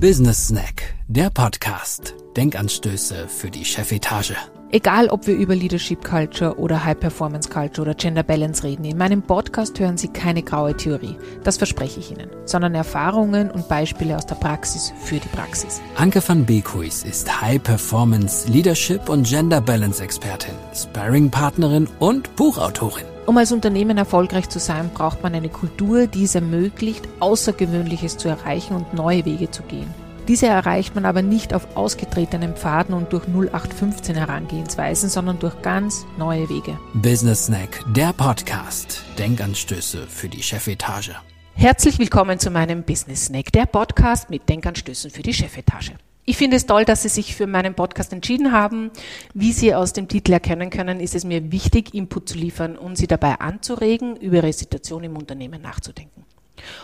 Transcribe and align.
Business 0.00 0.48
Snack, 0.48 0.94
der 1.08 1.30
Podcast. 1.30 2.14
Denkanstöße 2.36 3.28
für 3.28 3.50
die 3.50 3.64
Chefetage. 3.64 4.34
Egal, 4.70 5.08
ob 5.08 5.26
wir 5.26 5.36
über 5.36 5.54
Leadership 5.54 6.04
Culture 6.04 6.58
oder 6.58 6.84
High 6.84 6.98
Performance 6.98 7.48
Culture 7.48 7.82
oder 7.82 7.94
Gender 7.94 8.24
Balance 8.24 8.64
reden, 8.64 8.84
in 8.84 8.98
meinem 8.98 9.22
Podcast 9.22 9.78
hören 9.78 9.96
Sie 9.96 10.08
keine 10.08 10.42
graue 10.42 10.76
Theorie, 10.76 11.16
das 11.44 11.58
verspreche 11.58 12.00
ich 12.00 12.10
Ihnen, 12.10 12.28
sondern 12.44 12.74
Erfahrungen 12.74 13.50
und 13.50 13.68
Beispiele 13.68 14.16
aus 14.16 14.26
der 14.26 14.34
Praxis 14.34 14.92
für 15.04 15.20
die 15.20 15.28
Praxis. 15.28 15.80
Anke 15.96 16.26
van 16.26 16.44
Beekhuis 16.44 17.04
ist 17.04 17.40
High 17.40 17.62
Performance 17.62 18.48
Leadership 18.50 19.08
und 19.08 19.26
Gender 19.26 19.60
Balance 19.60 20.02
Expertin, 20.02 20.54
Sparring 20.74 21.30
Partnerin 21.30 21.88
und 22.00 22.34
Buchautorin. 22.34 23.13
Um 23.26 23.38
als 23.38 23.52
Unternehmen 23.52 23.96
erfolgreich 23.96 24.50
zu 24.50 24.58
sein, 24.58 24.90
braucht 24.92 25.22
man 25.22 25.34
eine 25.34 25.48
Kultur, 25.48 26.06
die 26.06 26.24
es 26.24 26.34
ermöglicht, 26.34 27.08
Außergewöhnliches 27.20 28.18
zu 28.18 28.28
erreichen 28.28 28.76
und 28.76 28.92
neue 28.92 29.24
Wege 29.24 29.50
zu 29.50 29.62
gehen. 29.62 29.92
Diese 30.28 30.46
erreicht 30.46 30.94
man 30.94 31.06
aber 31.06 31.22
nicht 31.22 31.54
auf 31.54 31.76
ausgetretenen 31.76 32.54
Pfaden 32.54 32.94
und 32.94 33.12
durch 33.12 33.24
0815 33.28 34.14
Herangehensweisen, 34.14 35.08
sondern 35.08 35.38
durch 35.38 35.60
ganz 35.62 36.04
neue 36.18 36.48
Wege. 36.50 36.78
Business 36.94 37.46
Snack, 37.46 37.82
der 37.94 38.12
Podcast. 38.12 39.02
Denkanstöße 39.18 40.06
für 40.06 40.28
die 40.28 40.42
Chefetage. 40.42 41.14
Herzlich 41.54 41.98
willkommen 41.98 42.38
zu 42.38 42.50
meinem 42.50 42.82
Business 42.82 43.26
Snack, 43.26 43.52
der 43.52 43.66
Podcast 43.66 44.28
mit 44.28 44.48
Denkanstößen 44.48 45.10
für 45.10 45.22
die 45.22 45.32
Chefetage. 45.32 45.92
Ich 46.26 46.38
finde 46.38 46.56
es 46.56 46.64
toll, 46.64 46.86
dass 46.86 47.02
Sie 47.02 47.10
sich 47.10 47.34
für 47.34 47.46
meinen 47.46 47.74
Podcast 47.74 48.12
entschieden 48.12 48.50
haben. 48.50 48.90
Wie 49.34 49.52
Sie 49.52 49.74
aus 49.74 49.92
dem 49.92 50.08
Titel 50.08 50.32
erkennen 50.32 50.70
können, 50.70 50.98
ist 50.98 51.14
es 51.14 51.24
mir 51.24 51.52
wichtig, 51.52 51.92
Input 51.92 52.30
zu 52.30 52.38
liefern 52.38 52.78
und 52.78 52.96
Sie 52.96 53.06
dabei 53.06 53.40
anzuregen, 53.40 54.16
über 54.16 54.36
Ihre 54.36 54.52
Situation 54.52 55.04
im 55.04 55.16
Unternehmen 55.16 55.60
nachzudenken. 55.60 56.24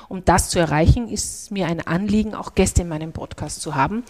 Um 0.08 0.24
das 0.24 0.50
zu 0.50 0.58
erreichen, 0.58 1.08
ist 1.08 1.50
mir 1.50 1.66
ein 1.66 1.80
Anliegen, 1.80 2.34
auch 2.34 2.54
Gäste 2.54 2.82
in 2.82 2.88
meinem 2.88 3.12
Podcast 3.12 3.62
zu 3.62 3.74
haben. 3.74 4.04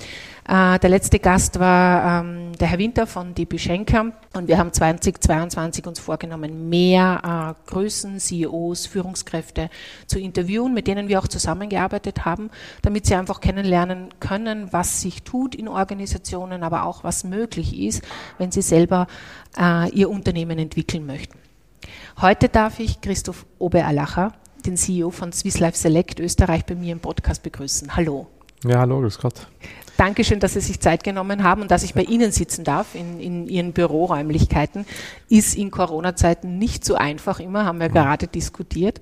Äh, 0.48 0.78
der 0.78 0.90
letzte 0.90 1.18
Gast 1.18 1.60
war 1.60 2.22
ähm, 2.22 2.52
der 2.58 2.68
Herr 2.68 2.78
Winter 2.78 3.06
von 3.06 3.34
DB 3.34 3.58
Schenker 3.58 4.12
und 4.34 4.48
wir 4.48 4.58
haben 4.58 4.72
2022 4.72 5.86
uns 5.86 6.00
vorgenommen, 6.00 6.68
mehr 6.68 7.56
äh, 7.66 7.70
Größen, 7.70 8.18
CEOs, 8.18 8.86
Führungskräfte 8.86 9.70
zu 10.06 10.18
interviewen, 10.18 10.72
mit 10.74 10.86
denen 10.86 11.08
wir 11.08 11.18
auch 11.18 11.28
zusammengearbeitet 11.28 12.24
haben, 12.24 12.50
damit 12.82 13.06
sie 13.06 13.14
einfach 13.14 13.40
kennenlernen 13.40 14.08
können, 14.20 14.72
was 14.72 15.00
sich 15.02 15.22
tut 15.22 15.54
in 15.54 15.68
Organisationen, 15.68 16.62
aber 16.62 16.84
auch 16.84 17.04
was 17.04 17.24
möglich 17.24 17.78
ist, 17.78 18.02
wenn 18.38 18.50
sie 18.50 18.62
selber 18.62 19.06
äh, 19.58 19.90
ihr 19.90 20.10
Unternehmen 20.10 20.58
entwickeln 20.58 21.06
möchten. 21.06 21.38
Heute 22.20 22.48
darf 22.48 22.80
ich 22.80 23.00
Christoph 23.00 23.46
Oberalacher 23.58 24.32
den 24.62 24.76
CEO 24.76 25.10
von 25.10 25.32
Swiss 25.32 25.58
Life 25.58 25.76
Select 25.76 26.20
Österreich 26.20 26.64
bei 26.64 26.74
mir 26.74 26.92
im 26.92 27.00
Podcast 27.00 27.42
begrüßen. 27.42 27.96
Hallo. 27.96 28.26
Ja, 28.64 28.80
hallo, 28.80 29.00
grüß 29.00 29.18
Gott. 29.18 29.46
Dankeschön, 29.96 30.40
dass 30.40 30.54
Sie 30.54 30.60
sich 30.60 30.80
Zeit 30.80 31.04
genommen 31.04 31.42
haben 31.42 31.62
und 31.62 31.70
dass 31.70 31.82
ich 31.82 31.94
bei 31.94 32.02
Ihnen 32.02 32.32
sitzen 32.32 32.64
darf 32.64 32.94
in, 32.94 33.20
in 33.20 33.46
Ihren 33.46 33.72
Büroräumlichkeiten. 33.72 34.86
Ist 35.28 35.56
in 35.56 35.70
Corona-Zeiten 35.70 36.58
nicht 36.58 36.84
so 36.84 36.94
einfach 36.94 37.40
immer, 37.40 37.64
haben 37.64 37.80
wir 37.80 37.88
gerade 37.90 38.26
diskutiert. 38.26 39.00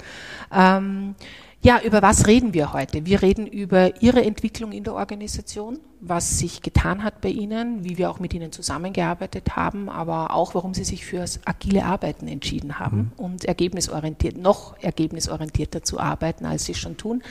Ähm, 0.53 1.15
ja, 1.61 1.81
über 1.83 2.03
was 2.03 2.29
reden 2.29 2.55
wir 2.55 2.73
heute? 2.73 3.05
Wir 3.05 3.21
reden 3.21 3.47
über 3.47 4.01
Ihre 4.01 4.25
Entwicklung 4.25 4.71
in 4.71 4.85
der 4.85 4.95
Organisation, 4.95 5.81
was 6.01 6.39
sich 6.39 6.63
getan 6.63 7.03
hat 7.03 7.21
bei 7.21 7.31
Ihnen, 7.31 7.83
wie 7.83 7.99
wir 7.99 8.11
auch 8.11 8.21
mit 8.21 8.33
Ihnen 8.33 8.53
zusammengearbeitet 8.53 9.57
haben, 9.57 9.89
aber 9.89 10.33
auch, 10.35 10.55
warum 10.55 10.73
Sie 10.73 10.85
sich 10.85 11.05
für 11.05 11.19
das 11.19 11.41
agile 11.45 11.85
Arbeiten 11.85 12.29
entschieden 12.29 12.79
haben 12.79 13.13
mhm. 13.17 13.25
und 13.25 13.45
ergebnisorientiert, 13.45 14.39
noch 14.39 14.79
ergebnisorientierter 14.81 15.83
zu 15.83 15.99
arbeiten, 15.99 16.47
als 16.47 16.65
Sie 16.65 16.75
schon 16.75 16.97
tun 16.97 17.23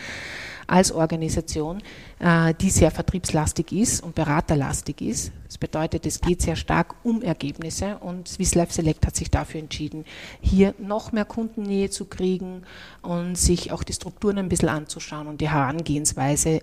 als 0.67 0.91
Organisation, 0.91 1.81
äh, 2.19 2.53
die 2.53 2.69
sehr 2.69 2.91
vertriebslastig 2.91 3.71
ist 3.71 4.03
und 4.03 4.15
beraterlastig 4.15 5.01
ist. 5.01 5.31
Das 5.45 5.57
bedeutet, 5.57 6.05
es 6.05 6.19
geht 6.19 6.41
sehr 6.41 6.57
stark 6.57 6.95
um 7.03 7.21
Ergebnisse 7.21 7.97
und 7.99 8.27
Swiss 8.27 8.53
Life 8.53 8.73
Select 8.73 9.07
hat 9.07 9.15
sich 9.15 9.31
dafür 9.31 9.61
entschieden, 9.61 10.05
hier 10.41 10.75
noch 10.77 11.13
mehr 11.13 11.25
Kundennähe 11.25 11.89
zu 11.89 12.05
kriegen 12.05 12.63
und 13.01 13.37
sich 13.37 13.71
auch 13.71 13.83
die 13.83 13.93
Strukturen 13.93 14.37
ein 14.37 14.49
bisschen 14.49 14.69
anzuschauen 14.69 15.27
und 15.27 15.41
die 15.41 15.49
Herangehensweise 15.49 16.61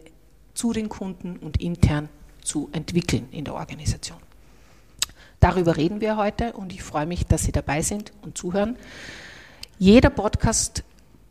zu 0.52 0.72
den 0.72 0.88
Kunden 0.88 1.38
und 1.38 1.60
intern 1.60 2.08
zu 2.42 2.68
entwickeln 2.72 3.28
in 3.32 3.44
der 3.44 3.54
Organisation. 3.54 4.18
Darüber 5.40 5.76
reden 5.76 6.00
wir 6.00 6.16
heute 6.16 6.52
und 6.52 6.72
ich 6.72 6.82
freue 6.82 7.06
mich, 7.06 7.26
dass 7.26 7.44
Sie 7.44 7.52
dabei 7.52 7.82
sind 7.82 8.12
und 8.22 8.38
zuhören. 8.38 8.76
Jeder 9.78 10.10
Podcast 10.10 10.84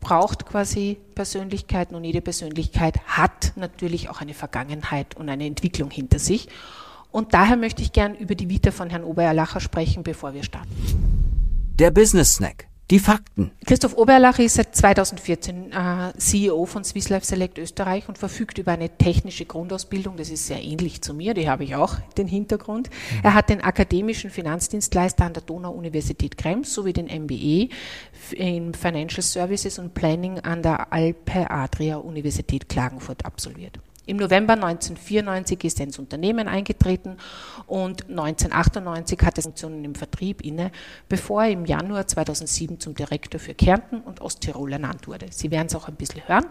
braucht 0.04 0.46
quasi 0.46 0.98
Persönlichkeiten 1.16 1.96
und 1.96 2.04
jede 2.04 2.20
Persönlichkeit 2.20 3.00
hat 3.06 3.52
natürlich 3.56 4.10
auch 4.10 4.20
eine 4.20 4.34
Vergangenheit 4.34 5.16
und 5.16 5.28
eine 5.28 5.46
Entwicklung 5.46 5.90
hinter 5.90 6.20
sich. 6.20 6.48
Und 7.10 7.34
daher 7.34 7.56
möchte 7.56 7.82
ich 7.82 7.92
gern 7.92 8.14
über 8.14 8.34
die 8.34 8.48
Vita 8.48 8.70
von 8.70 8.90
Herrn 8.90 9.02
Obererlacher 9.02 9.60
sprechen, 9.60 10.04
bevor 10.04 10.34
wir 10.34 10.44
starten. 10.44 10.70
Der 11.78 11.90
Business 11.90 12.34
Snack. 12.34 12.68
Die 12.90 12.98
Fakten. 12.98 13.50
Christoph 13.64 13.96
Oberlacher 13.96 14.42
ist 14.42 14.56
seit 14.56 14.76
2014 14.76 15.72
äh, 15.72 16.12
CEO 16.18 16.66
von 16.66 16.84
Swiss 16.84 17.08
Life 17.08 17.24
Select 17.24 17.56
Österreich 17.56 18.08
und 18.08 18.18
verfügt 18.18 18.58
über 18.58 18.72
eine 18.72 18.90
technische 18.90 19.46
Grundausbildung. 19.46 20.18
Das 20.18 20.28
ist 20.28 20.46
sehr 20.46 20.62
ähnlich 20.62 21.00
zu 21.00 21.14
mir, 21.14 21.32
die 21.32 21.48
habe 21.48 21.64
ich 21.64 21.76
auch, 21.76 21.96
den 22.18 22.28
Hintergrund. 22.28 22.90
Mhm. 22.90 23.20
Er 23.22 23.32
hat 23.32 23.48
den 23.48 23.62
akademischen 23.62 24.28
Finanzdienstleister 24.28 25.24
an 25.24 25.32
der 25.32 25.42
Donau-Universität 25.44 26.36
Krems 26.36 26.74
sowie 26.74 26.92
den 26.92 27.06
MBE 27.06 27.70
in 28.32 28.74
Financial 28.74 29.22
Services 29.22 29.78
und 29.78 29.94
Planning 29.94 30.40
an 30.40 30.62
der 30.62 30.92
Alpe 30.92 31.50
Adria 31.50 31.96
Universität 31.96 32.68
Klagenfurt 32.68 33.24
absolviert. 33.24 33.78
Im 34.06 34.18
November 34.18 34.52
1994 34.52 35.64
ist 35.64 35.80
er 35.80 35.86
ins 35.86 35.98
Unternehmen 35.98 36.46
eingetreten 36.46 37.16
und 37.66 38.02
1998 38.10 39.18
hat 39.22 39.38
er 39.38 39.42
Funktionen 39.54 39.84
im 39.84 39.94
Vertrieb 39.94 40.42
inne, 40.42 40.72
bevor 41.08 41.44
er 41.44 41.50
im 41.50 41.64
Januar 41.64 42.06
2007 42.06 42.80
zum 42.80 42.94
Direktor 42.94 43.40
für 43.40 43.54
Kärnten 43.54 44.00
und 44.00 44.20
Osttirol 44.20 44.72
ernannt 44.72 45.06
wurde. 45.08 45.26
Sie 45.30 45.50
werden 45.50 45.68
es 45.68 45.74
auch 45.74 45.88
ein 45.88 45.94
bisschen 45.94 46.26
hören. 46.26 46.46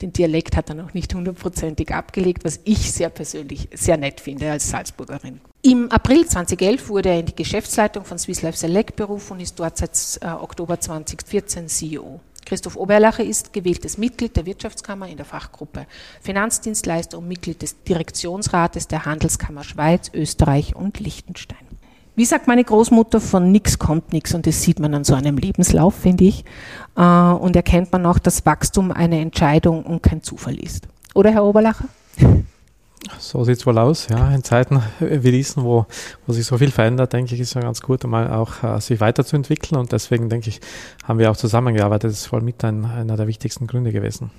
Den 0.00 0.12
Dialekt 0.12 0.56
hat 0.56 0.68
er 0.68 0.76
noch 0.76 0.94
nicht 0.94 1.12
hundertprozentig 1.14 1.92
abgelegt, 1.92 2.44
was 2.44 2.60
ich 2.64 2.92
sehr 2.92 3.10
persönlich 3.10 3.68
sehr 3.74 3.96
nett 3.96 4.20
finde 4.20 4.50
als 4.50 4.70
Salzburgerin. 4.70 5.40
Im 5.62 5.90
April 5.90 6.26
2011 6.26 6.88
wurde 6.88 7.08
er 7.08 7.20
in 7.20 7.26
die 7.26 7.36
Geschäftsleitung 7.36 8.04
von 8.04 8.18
Swiss 8.18 8.42
Life 8.42 8.58
Select 8.58 8.96
berufen 8.96 9.34
und 9.34 9.40
ist 9.40 9.58
dort 9.58 9.78
seit 9.78 10.18
äh, 10.20 10.28
Oktober 10.28 10.78
2014 10.78 11.68
CEO. 11.68 12.20
Christoph 12.44 12.76
Oberlacher 12.76 13.24
ist 13.24 13.52
gewähltes 13.52 13.98
Mitglied 13.98 14.36
der 14.36 14.46
Wirtschaftskammer 14.46 15.08
in 15.08 15.16
der 15.16 15.26
Fachgruppe 15.26 15.86
Finanzdienstleister 16.20 17.18
und 17.18 17.28
Mitglied 17.28 17.62
des 17.62 17.82
Direktionsrates 17.84 18.88
der 18.88 19.04
Handelskammer 19.04 19.64
Schweiz, 19.64 20.10
Österreich 20.14 20.76
und 20.76 21.00
Liechtenstein. 21.00 21.58
Wie 22.16 22.24
sagt 22.24 22.46
meine 22.46 22.62
Großmutter, 22.62 23.20
von 23.20 23.50
nix 23.50 23.78
kommt 23.78 24.12
nix 24.12 24.34
und 24.34 24.46
das 24.46 24.62
sieht 24.62 24.78
man 24.78 24.94
an 24.94 25.02
so 25.02 25.14
einem 25.14 25.36
Lebenslauf, 25.36 25.96
finde 25.96 26.24
ich. 26.24 26.44
Äh, 26.96 27.02
und 27.02 27.56
erkennt 27.56 27.90
man 27.90 28.06
auch, 28.06 28.20
dass 28.20 28.46
Wachstum 28.46 28.92
eine 28.92 29.20
Entscheidung 29.20 29.84
und 29.84 30.02
kein 30.02 30.22
Zufall 30.22 30.56
ist. 30.56 30.86
Oder, 31.14 31.32
Herr 31.32 31.44
Oberlacher? 31.44 31.86
So 33.18 33.44
sieht 33.44 33.58
es 33.58 33.66
wohl 33.66 33.78
aus. 33.78 34.08
Ja, 34.08 34.34
in 34.34 34.42
Zeiten 34.42 34.82
wie 35.00 35.30
diesen, 35.30 35.64
wo, 35.64 35.86
wo 36.26 36.32
sich 36.32 36.46
so 36.46 36.58
viel 36.58 36.70
verändert, 36.70 37.12
denke 37.12 37.34
ich, 37.34 37.40
ist 37.40 37.48
es 37.48 37.54
ja 37.54 37.60
ganz 37.60 37.80
gut, 37.80 38.04
mal 38.04 38.32
auch 38.32 38.62
uh, 38.62 38.78
sich 38.80 39.00
weiterzuentwickeln. 39.00 39.80
Und 39.80 39.92
deswegen 39.92 40.28
denke 40.28 40.48
ich, 40.48 40.60
haben 41.04 41.18
wir 41.18 41.30
auch 41.30 41.36
zusammengearbeitet. 41.36 42.10
Das 42.10 42.20
ist 42.20 42.26
voll 42.26 42.40
mit 42.40 42.62
ein, 42.64 42.84
einer 42.84 43.16
der 43.16 43.26
wichtigsten 43.26 43.66
Gründe 43.66 43.92
gewesen. 43.92 44.30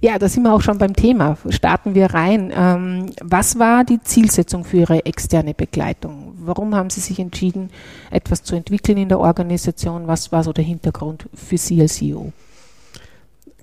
Ja, 0.00 0.18
da 0.18 0.28
sind 0.28 0.42
wir 0.42 0.52
auch 0.52 0.62
schon 0.62 0.78
beim 0.78 0.94
Thema. 0.94 1.36
Starten 1.48 1.94
wir 1.94 2.06
rein. 2.06 2.52
Ähm, 2.54 3.10
was 3.22 3.58
war 3.58 3.84
die 3.84 4.00
Zielsetzung 4.00 4.64
für 4.64 4.78
Ihre 4.78 5.04
externe 5.06 5.54
Begleitung? 5.54 6.34
Warum 6.44 6.74
haben 6.74 6.90
Sie 6.90 7.00
sich 7.00 7.18
entschieden, 7.18 7.70
etwas 8.10 8.42
zu 8.42 8.56
entwickeln 8.56 8.98
in 8.98 9.08
der 9.08 9.20
Organisation? 9.20 10.06
Was 10.08 10.32
war 10.32 10.42
so 10.42 10.52
der 10.52 10.64
Hintergrund 10.64 11.28
für 11.34 11.58
Sie 11.58 11.80
als 11.80 11.94
CEO? 11.94 12.32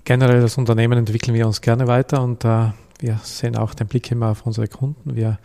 Generell 0.04 0.40
das 0.40 0.56
Unternehmen 0.56 0.98
entwickeln 0.98 1.34
wir 1.34 1.46
uns 1.46 1.60
gerne 1.60 1.86
weiter 1.86 2.22
und 2.22 2.44
uh, 2.44 2.70
wir 3.00 3.18
sehen 3.22 3.56
auch 3.56 3.74
den 3.74 3.86
Blick 3.86 4.10
immer 4.10 4.28
auf 4.28 4.46
unsere 4.46 4.68
Kunden. 4.68 5.16
Wir 5.16 5.38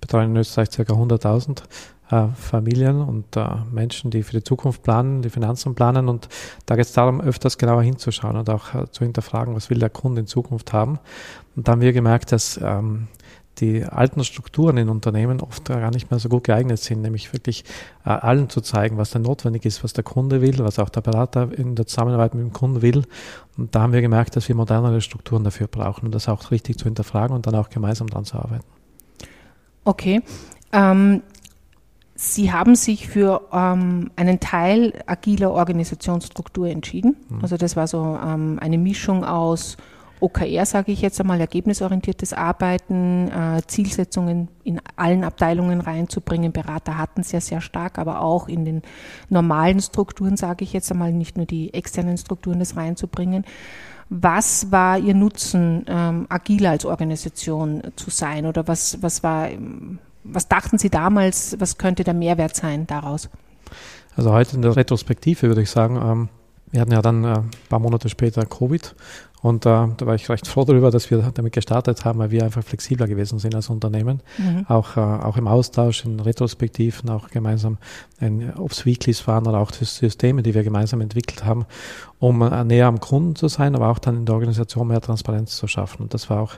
betreuen 0.00 0.30
in 0.30 0.36
Österreich 0.36 0.70
ca. 0.70 0.82
100.000 0.82 1.62
äh, 2.10 2.28
Familien 2.34 3.00
und 3.00 3.36
äh, 3.36 3.46
Menschen, 3.70 4.10
die 4.10 4.22
für 4.22 4.32
die 4.32 4.44
Zukunft 4.44 4.82
planen, 4.82 5.22
die 5.22 5.30
Finanzen 5.30 5.74
planen. 5.74 6.08
Und 6.08 6.28
da 6.66 6.76
geht 6.76 6.86
es 6.86 6.92
darum, 6.92 7.20
öfters 7.20 7.58
genauer 7.58 7.82
hinzuschauen 7.82 8.36
und 8.36 8.50
auch 8.50 8.74
äh, 8.74 8.90
zu 8.90 9.04
hinterfragen, 9.04 9.54
was 9.54 9.70
will 9.70 9.78
der 9.78 9.90
Kunde 9.90 10.20
in 10.20 10.26
Zukunft 10.26 10.72
haben. 10.72 10.98
Und 11.56 11.68
da 11.68 11.72
haben 11.72 11.80
wir 11.80 11.92
gemerkt, 11.92 12.32
dass 12.32 12.60
ähm, 12.62 13.08
die 13.58 13.84
alten 13.84 14.24
Strukturen 14.24 14.76
in 14.76 14.88
Unternehmen 14.88 15.40
oft 15.40 15.66
gar 15.66 15.90
nicht 15.90 16.10
mehr 16.10 16.18
so 16.18 16.28
gut 16.28 16.44
geeignet 16.44 16.78
sind, 16.78 17.02
nämlich 17.02 17.32
wirklich 17.32 17.64
äh, 18.04 18.10
allen 18.10 18.48
zu 18.48 18.60
zeigen, 18.60 18.96
was 18.96 19.10
denn 19.10 19.22
notwendig 19.22 19.64
ist, 19.64 19.84
was 19.84 19.92
der 19.92 20.04
Kunde 20.04 20.40
will, 20.40 20.58
was 20.60 20.78
auch 20.78 20.88
der 20.88 21.02
Berater 21.02 21.48
in 21.56 21.74
der 21.74 21.86
Zusammenarbeit 21.86 22.34
mit 22.34 22.44
dem 22.44 22.52
Kunden 22.52 22.82
will. 22.82 23.04
Und 23.58 23.74
da 23.74 23.82
haben 23.82 23.92
wir 23.92 24.00
gemerkt, 24.00 24.36
dass 24.36 24.48
wir 24.48 24.54
modernere 24.54 25.00
Strukturen 25.00 25.44
dafür 25.44 25.66
brauchen, 25.66 26.06
um 26.06 26.12
das 26.12 26.28
auch 26.28 26.50
richtig 26.50 26.78
zu 26.78 26.84
hinterfragen 26.84 27.36
und 27.36 27.46
dann 27.46 27.54
auch 27.54 27.68
gemeinsam 27.68 28.08
daran 28.08 28.24
zu 28.24 28.36
arbeiten. 28.36 28.64
Okay. 29.84 30.22
Ähm, 30.72 31.22
Sie 32.14 32.52
haben 32.52 32.76
sich 32.76 33.08
für 33.08 33.48
ähm, 33.52 34.10
einen 34.14 34.38
Teil 34.38 35.02
agiler 35.06 35.50
Organisationsstruktur 35.50 36.68
entschieden. 36.68 37.16
Mhm. 37.28 37.38
Also 37.42 37.56
das 37.56 37.74
war 37.74 37.88
so 37.88 38.16
ähm, 38.24 38.58
eine 38.60 38.78
Mischung 38.78 39.24
aus 39.24 39.76
OKR, 40.22 40.64
sage 40.66 40.92
ich 40.92 41.02
jetzt 41.02 41.20
einmal, 41.20 41.40
ergebnisorientiertes 41.40 42.32
Arbeiten, 42.32 43.28
äh, 43.28 43.62
Zielsetzungen 43.66 44.48
in 44.62 44.80
allen 44.96 45.24
Abteilungen 45.24 45.80
reinzubringen. 45.80 46.52
Berater 46.52 46.96
hatten 46.96 47.22
es 47.22 47.32
ja 47.32 47.40
sehr 47.40 47.60
stark, 47.60 47.98
aber 47.98 48.20
auch 48.20 48.48
in 48.48 48.64
den 48.64 48.82
normalen 49.28 49.80
Strukturen, 49.80 50.36
sage 50.36 50.64
ich 50.64 50.72
jetzt 50.72 50.92
einmal, 50.92 51.12
nicht 51.12 51.36
nur 51.36 51.46
die 51.46 51.74
externen 51.74 52.16
Strukturen, 52.18 52.60
das 52.60 52.76
reinzubringen. 52.76 53.44
Was 54.10 54.70
war 54.70 54.98
Ihr 54.98 55.14
Nutzen, 55.14 55.86
ähm, 55.88 56.26
agil 56.28 56.66
als 56.66 56.84
Organisation 56.84 57.82
zu 57.96 58.10
sein? 58.10 58.46
Oder 58.46 58.68
was, 58.68 59.02
was 59.02 59.22
war, 59.22 59.48
was 60.22 60.48
dachten 60.48 60.78
Sie 60.78 60.90
damals, 60.90 61.56
was 61.58 61.78
könnte 61.78 62.04
der 62.04 62.14
Mehrwert 62.14 62.54
sein 62.54 62.86
daraus? 62.86 63.28
Also 64.16 64.32
heute 64.32 64.56
in 64.56 64.62
der 64.62 64.76
Retrospektive 64.76 65.48
würde 65.48 65.62
ich 65.62 65.70
sagen, 65.70 65.96
ähm, 65.96 66.28
wir 66.70 66.80
hatten 66.80 66.92
ja 66.92 67.02
dann 67.02 67.24
äh, 67.24 67.38
ein 67.38 67.50
paar 67.68 67.78
Monate 67.78 68.08
später 68.08 68.46
Covid 68.46 68.94
und 69.42 69.66
äh, 69.66 69.68
da 69.68 70.06
war 70.06 70.14
ich 70.14 70.28
recht 70.28 70.46
froh 70.46 70.64
darüber, 70.64 70.92
dass 70.92 71.10
wir 71.10 71.18
damit 71.34 71.52
gestartet 71.52 72.04
haben, 72.04 72.20
weil 72.20 72.30
wir 72.30 72.44
einfach 72.44 72.62
flexibler 72.62 73.08
gewesen 73.08 73.40
sind 73.40 73.54
als 73.56 73.68
Unternehmen. 73.70 74.20
Mhm. 74.38 74.66
Auch, 74.68 74.96
äh, 74.96 75.00
auch 75.00 75.36
im 75.36 75.48
Austausch, 75.48 76.04
in 76.04 76.20
Retrospektiven, 76.20 77.10
auch 77.10 77.28
gemeinsam, 77.28 77.78
ob 78.56 78.70
es 78.70 78.86
Weeklies 78.86 79.26
waren 79.26 79.48
oder 79.48 79.58
auch 79.58 79.72
die 79.72 79.84
Systeme, 79.84 80.44
die 80.44 80.54
wir 80.54 80.62
gemeinsam 80.62 81.00
entwickelt 81.00 81.44
haben, 81.44 81.66
um 82.20 82.40
äh, 82.42 82.62
näher 82.62 82.86
am 82.86 83.00
Kunden 83.00 83.34
zu 83.34 83.48
sein, 83.48 83.74
aber 83.74 83.88
auch 83.88 83.98
dann 83.98 84.18
in 84.18 84.26
der 84.26 84.36
Organisation 84.36 84.86
mehr 84.86 85.00
Transparenz 85.00 85.56
zu 85.56 85.66
schaffen. 85.66 86.02
Und 86.02 86.14
das 86.14 86.30
war 86.30 86.40
auch 86.40 86.54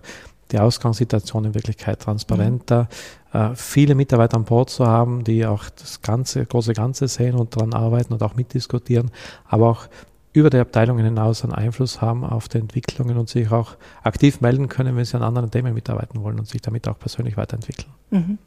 die 0.53 0.59
Ausgangssituation 0.59 1.47
in 1.47 1.55
Wirklichkeit 1.55 2.01
transparenter, 2.01 2.89
mhm. 3.33 3.39
äh, 3.41 3.57
viele 3.57 3.95
Mitarbeiter 3.95 4.37
an 4.37 4.45
Bord 4.45 4.69
zu 4.69 4.87
haben, 4.87 5.25
die 5.25 5.47
auch 5.47 5.71
das 5.71 6.03
ganze, 6.03 6.45
große 6.45 6.75
Ganze 6.75 7.09
sehen 7.09 7.35
und 7.37 7.57
daran 7.57 7.73
arbeiten 7.73 8.13
und 8.13 8.23
auch 8.23 8.35
mitdiskutieren, 8.35 9.11
aber 9.49 9.71
auch 9.71 9.87
über 10.35 10.51
die 10.51 10.59
Abteilungen 10.59 11.05
hinaus 11.05 11.45
einen 11.45 11.53
Einfluss 11.53 12.03
haben 12.03 12.25
auf 12.25 12.49
die 12.49 12.59
Entwicklungen 12.59 13.17
und 13.17 13.29
sich 13.29 13.53
auch 13.53 13.77
aktiv 14.03 14.41
melden 14.41 14.69
können, 14.69 14.97
wenn 14.97 15.05
sie 15.05 15.17
an 15.17 15.23
anderen 15.23 15.49
Themen 15.51 15.73
mitarbeiten 15.73 16.23
wollen 16.23 16.41
und 16.41 16.49
sich 16.49 16.61
damit 16.61 16.89
auch 16.89 16.99
persönlich 16.99 17.37
weiterentwickeln. 17.37 17.89
Mhm. 18.11 18.39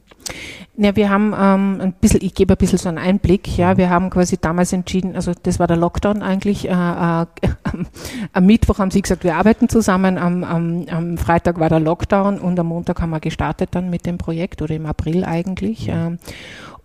Ja, 0.76 0.94
wir 0.94 1.08
haben 1.08 1.34
ähm, 1.36 1.80
ein 1.80 1.92
bisschen, 1.94 2.20
ich 2.22 2.34
gebe 2.34 2.52
ein 2.52 2.56
bisschen 2.58 2.78
so 2.78 2.90
einen 2.90 2.98
Einblick, 2.98 3.56
ja, 3.56 3.72
mhm. 3.72 3.78
wir 3.78 3.90
haben 3.90 4.10
quasi 4.10 4.36
damals 4.36 4.74
entschieden, 4.74 5.16
also 5.16 5.32
das 5.42 5.58
war 5.58 5.66
der 5.66 5.78
Lockdown 5.78 6.22
eigentlich, 6.22 6.68
äh, 6.68 6.72
äh, 6.72 6.72
am 8.34 8.46
Mittwoch 8.46 8.78
haben 8.78 8.90
sie 8.90 9.00
gesagt, 9.00 9.24
wir 9.24 9.36
arbeiten 9.36 9.70
zusammen, 9.70 10.18
am, 10.18 10.44
am, 10.44 10.84
am, 10.90 11.16
Freitag 11.16 11.58
war 11.58 11.70
der 11.70 11.80
Lockdown 11.80 12.38
und 12.38 12.60
am 12.60 12.66
Montag 12.66 13.00
haben 13.00 13.10
wir 13.10 13.20
gestartet 13.20 13.70
dann 13.72 13.88
mit 13.88 14.04
dem 14.04 14.18
Projekt 14.18 14.60
oder 14.60 14.74
im 14.74 14.84
April 14.84 15.24
eigentlich. 15.24 15.88
Mhm. 15.88 15.92
Äh, 15.92 16.18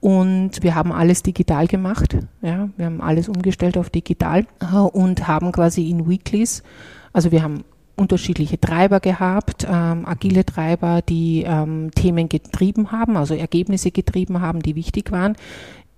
und 0.03 0.61
wir 0.63 0.75
haben 0.75 0.91
alles 0.91 1.23
digital 1.23 1.65
gemacht. 1.65 2.17
Ja, 2.41 2.67
wir 2.75 2.87
haben 2.87 2.99
alles 2.99 3.29
umgestellt 3.29 3.77
auf 3.77 3.89
digital 3.89 4.45
äh, 4.59 4.75
und 4.75 5.29
haben 5.29 5.53
quasi 5.53 5.89
in 5.89 6.09
Weeklies, 6.09 6.61
also 7.13 7.31
wir 7.31 7.41
haben 7.41 7.63
unterschiedliche 7.95 8.59
Treiber 8.59 8.99
gehabt, 8.99 9.65
ähm, 9.65 10.05
agile 10.05 10.45
Treiber, 10.45 11.01
die 11.01 11.43
ähm, 11.47 11.89
Themen 11.95 12.27
getrieben 12.27 12.91
haben, 12.91 13.15
also 13.15 13.33
Ergebnisse 13.33 13.91
getrieben 13.91 14.41
haben, 14.41 14.61
die 14.61 14.75
wichtig 14.75 15.09
waren. 15.13 15.37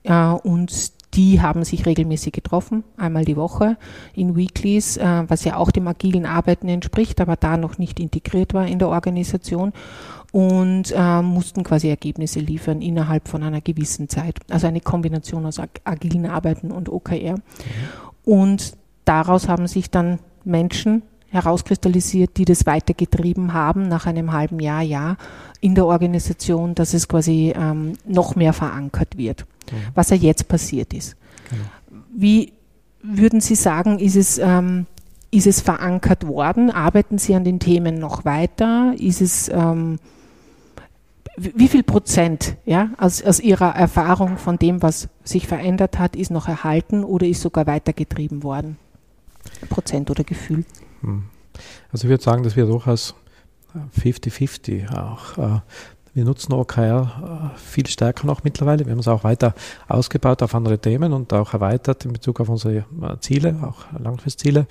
Äh, 0.04 0.14
und 0.14 0.92
die 1.16 1.42
haben 1.42 1.64
sich 1.64 1.88
regelmäßig 1.88 2.34
getroffen, 2.34 2.84
einmal 2.98 3.26
die 3.26 3.38
Woche 3.38 3.76
in 4.14 4.36
Weeklies, 4.36 4.98
äh, 4.98 5.24
was 5.28 5.46
ja 5.46 5.56
auch 5.56 5.72
dem 5.72 5.88
agilen 5.88 6.28
Arbeiten 6.28 6.68
entspricht, 6.68 7.22
aber 7.22 7.38
da 7.38 7.58
noch 7.58 7.80
nicht 7.80 8.00
integriert 8.00 8.54
war 8.54 8.68
in 8.68 8.78
der 8.78 8.90
Organisation 8.90 9.74
und 10.36 10.94
äh, 10.94 11.22
mussten 11.22 11.64
quasi 11.64 11.88
Ergebnisse 11.88 12.42
liefern 12.42 12.82
innerhalb 12.82 13.30
von 13.30 13.42
einer 13.42 13.62
gewissen 13.62 14.10
Zeit. 14.10 14.38
Also 14.50 14.68
eine 14.68 14.82
Kombination 14.82 15.46
aus 15.46 15.60
ag 15.60 15.70
agilen 15.86 16.26
Arbeiten 16.26 16.72
und 16.72 16.90
OKR. 16.90 17.36
Mhm. 17.36 17.42
Und 18.26 18.74
daraus 19.06 19.48
haben 19.48 19.66
sich 19.68 19.90
dann 19.90 20.20
Menschen 20.44 21.04
herauskristallisiert, 21.30 22.36
die 22.36 22.44
das 22.44 22.66
weitergetrieben 22.66 23.54
haben 23.54 23.88
nach 23.88 24.08
einem 24.08 24.34
halben 24.34 24.60
Jahr, 24.60 24.82
Jahr 24.82 25.16
in 25.62 25.74
der 25.74 25.86
Organisation, 25.86 26.76
dass 26.76 26.94
es 26.94 27.08
quasi 27.08 27.54
ähm, 27.56 27.94
noch 28.06 28.36
mehr 28.36 28.52
verankert 28.52 29.18
wird, 29.18 29.46
mhm. 29.72 29.76
was 29.94 30.10
ja 30.10 30.18
jetzt 30.18 30.50
passiert 30.50 30.94
ist. 30.94 31.16
Genau. 31.50 32.02
Wie 32.14 32.52
würden 33.02 33.40
Sie 33.40 33.56
sagen, 33.56 34.00
ist 34.00 34.18
es, 34.18 34.38
ähm, 34.38 34.86
ist 35.32 35.48
es 35.48 35.62
verankert 35.62 36.28
worden? 36.28 36.72
Arbeiten 36.72 37.20
Sie 37.20 37.36
an 37.36 37.46
den 37.46 37.60
Themen 37.60 38.00
noch 38.00 38.26
weiter? 38.26 38.94
Ist 38.98 39.22
es 39.22 39.48
ähm, 39.48 39.98
wie 41.38 41.68
viel 41.68 41.84
Prozent 41.84 42.58
ja, 42.66 42.90
aus, 42.98 43.22
aus 43.22 43.40
Ihrer 43.40 43.76
Erfahrung 43.76 44.38
von 44.38 44.58
dem, 44.58 44.82
was 44.82 45.10
sich 45.24 45.48
verändert 45.48 46.00
hat, 46.00 46.16
ist 46.16 46.32
noch 46.32 46.48
erhalten 46.48 47.04
oder 47.04 47.28
ist 47.28 47.42
sogar 47.42 47.68
weitergetrieben 47.68 48.44
worden? 48.44 48.78
Prozent 49.70 50.10
oder 50.10 50.24
Gefühl? 50.24 50.66
Hm. 51.02 51.26
Also 51.92 52.06
ich 52.06 52.10
würde 52.10 52.24
sagen, 52.24 52.44
dass 52.44 52.56
wir 52.56 52.66
durchaus 52.66 53.16
50-50 54.00 54.94
auch. 54.96 55.38
Äh, 55.38 55.60
wir 56.14 56.24
nutzen 56.24 56.54
OKR 56.54 57.52
äh, 57.54 57.60
viel 57.60 57.88
stärker 57.88 58.26
noch 58.26 58.46
mittlerweile. 58.46 58.86
Wir 58.86 58.94
haben 58.94 59.00
es 59.00 59.08
auch 59.08 59.26
weiter 59.26 59.54
ausgebaut 59.90 60.42
auf 60.44 60.56
andere 60.56 60.80
Themen 60.80 61.12
und 61.12 61.34
auch 61.34 61.54
erweitert 61.54 62.06
in 62.06 62.14
Bezug 62.14 62.40
auf 62.40 62.48
unsere 62.48 62.78
äh, 62.78 63.18
Ziele, 63.20 63.58
auch 63.62 63.86
Langfristziele 64.00 64.66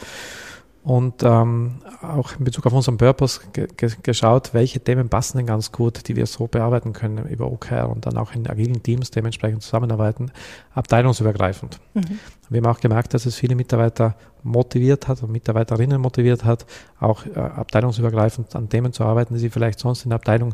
und 0.84 1.22
ähm, 1.22 1.76
auch 2.02 2.38
in 2.38 2.44
Bezug 2.44 2.66
auf 2.66 2.74
unseren 2.74 2.98
Purpose 2.98 3.40
ge 3.52 3.68
geschaut, 4.02 4.52
welche 4.52 4.80
Themen 4.80 5.08
passen 5.08 5.38
denn 5.38 5.46
ganz 5.46 5.72
gut, 5.72 6.06
die 6.08 6.14
wir 6.14 6.26
so 6.26 6.46
bearbeiten 6.46 6.92
können 6.92 7.26
über 7.26 7.50
OKR 7.50 7.88
und 7.88 8.04
dann 8.04 8.18
auch 8.18 8.34
in 8.34 8.46
agilen 8.46 8.82
Teams 8.82 9.10
dementsprechend 9.10 9.62
zusammenarbeiten, 9.62 10.30
abteilungsübergreifend. 10.74 11.80
Mhm. 11.94 12.18
Wir 12.50 12.60
haben 12.60 12.66
auch 12.66 12.80
gemerkt, 12.80 13.14
dass 13.14 13.24
es 13.24 13.34
viele 13.34 13.54
Mitarbeiter 13.54 14.14
motiviert 14.42 15.08
hat 15.08 15.22
und 15.22 15.32
Mitarbeiterinnen 15.32 15.98
motiviert 15.98 16.44
hat, 16.44 16.66
auch 17.00 17.24
äh, 17.24 17.38
abteilungsübergreifend 17.38 18.54
an 18.54 18.68
Themen 18.68 18.92
zu 18.92 19.04
arbeiten, 19.04 19.32
die 19.32 19.40
sie 19.40 19.50
vielleicht 19.50 19.78
sonst 19.78 20.04
in 20.04 20.10
der 20.10 20.16
Abteilung 20.16 20.52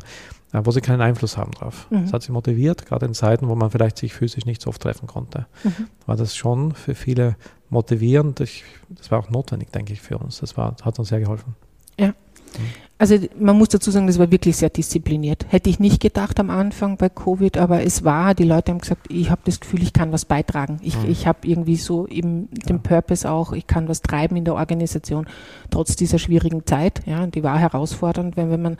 äh, 0.53 0.61
wo 0.63 0.71
sie 0.71 0.81
keinen 0.81 1.01
Einfluss 1.01 1.37
haben 1.37 1.51
drauf. 1.51 1.87
Mhm. 1.89 2.03
Das 2.03 2.13
hat 2.13 2.23
sie 2.23 2.31
motiviert, 2.31 2.85
gerade 2.85 3.05
in 3.05 3.13
Zeiten, 3.13 3.47
wo 3.49 3.55
man 3.55 3.69
vielleicht 3.69 3.97
sich 3.97 4.13
physisch 4.13 4.45
nicht 4.45 4.61
so 4.61 4.69
oft 4.69 4.81
treffen 4.81 5.07
konnte. 5.07 5.47
Mhm. 5.63 5.87
War 6.05 6.15
das 6.15 6.35
schon 6.35 6.73
für 6.73 6.95
viele 6.95 7.35
motivierend. 7.71 8.39
Ich, 8.41 8.63
das 8.89 9.09
war 9.09 9.19
auch 9.19 9.29
notwendig, 9.29 9.71
denke 9.71 9.93
ich, 9.93 10.01
für 10.01 10.17
uns. 10.17 10.39
Das 10.39 10.57
war, 10.57 10.75
hat 10.83 10.99
uns 10.99 11.09
sehr 11.09 11.19
geholfen. 11.19 11.55
Ja. 11.99 12.07
Mhm. 12.07 12.13
Also 13.01 13.17
man 13.39 13.57
muss 13.57 13.69
dazu 13.69 13.89
sagen, 13.89 14.05
das 14.05 14.19
war 14.19 14.29
wirklich 14.31 14.57
sehr 14.57 14.69
diszipliniert. 14.69 15.47
Hätte 15.49 15.71
ich 15.71 15.79
nicht 15.79 15.99
gedacht 15.99 16.39
am 16.39 16.51
Anfang 16.51 16.97
bei 16.97 17.09
Covid, 17.09 17.57
aber 17.57 17.81
es 17.81 18.03
war, 18.03 18.35
die 18.35 18.43
Leute 18.43 18.71
haben 18.71 18.77
gesagt, 18.77 19.07
ich 19.09 19.31
habe 19.31 19.41
das 19.45 19.59
Gefühl, 19.59 19.81
ich 19.81 19.91
kann 19.91 20.11
was 20.11 20.25
beitragen. 20.25 20.77
Ich, 20.83 20.95
mhm. 20.95 21.09
ich 21.09 21.25
habe 21.25 21.47
irgendwie 21.47 21.77
so 21.77 22.05
eben 22.05 22.47
den 22.51 22.75
ja. 22.75 22.81
Purpose 22.83 23.27
auch, 23.27 23.53
ich 23.53 23.65
kann 23.65 23.87
was 23.87 24.03
treiben 24.03 24.35
in 24.35 24.45
der 24.45 24.53
Organisation, 24.53 25.25
trotz 25.71 25.95
dieser 25.95 26.19
schwierigen 26.19 26.63
Zeit. 26.67 27.01
Ja, 27.07 27.23
und 27.23 27.33
die 27.33 27.41
war 27.41 27.57
herausfordernd, 27.57 28.37
wenn, 28.37 28.51
wenn 28.51 28.61
man 28.61 28.77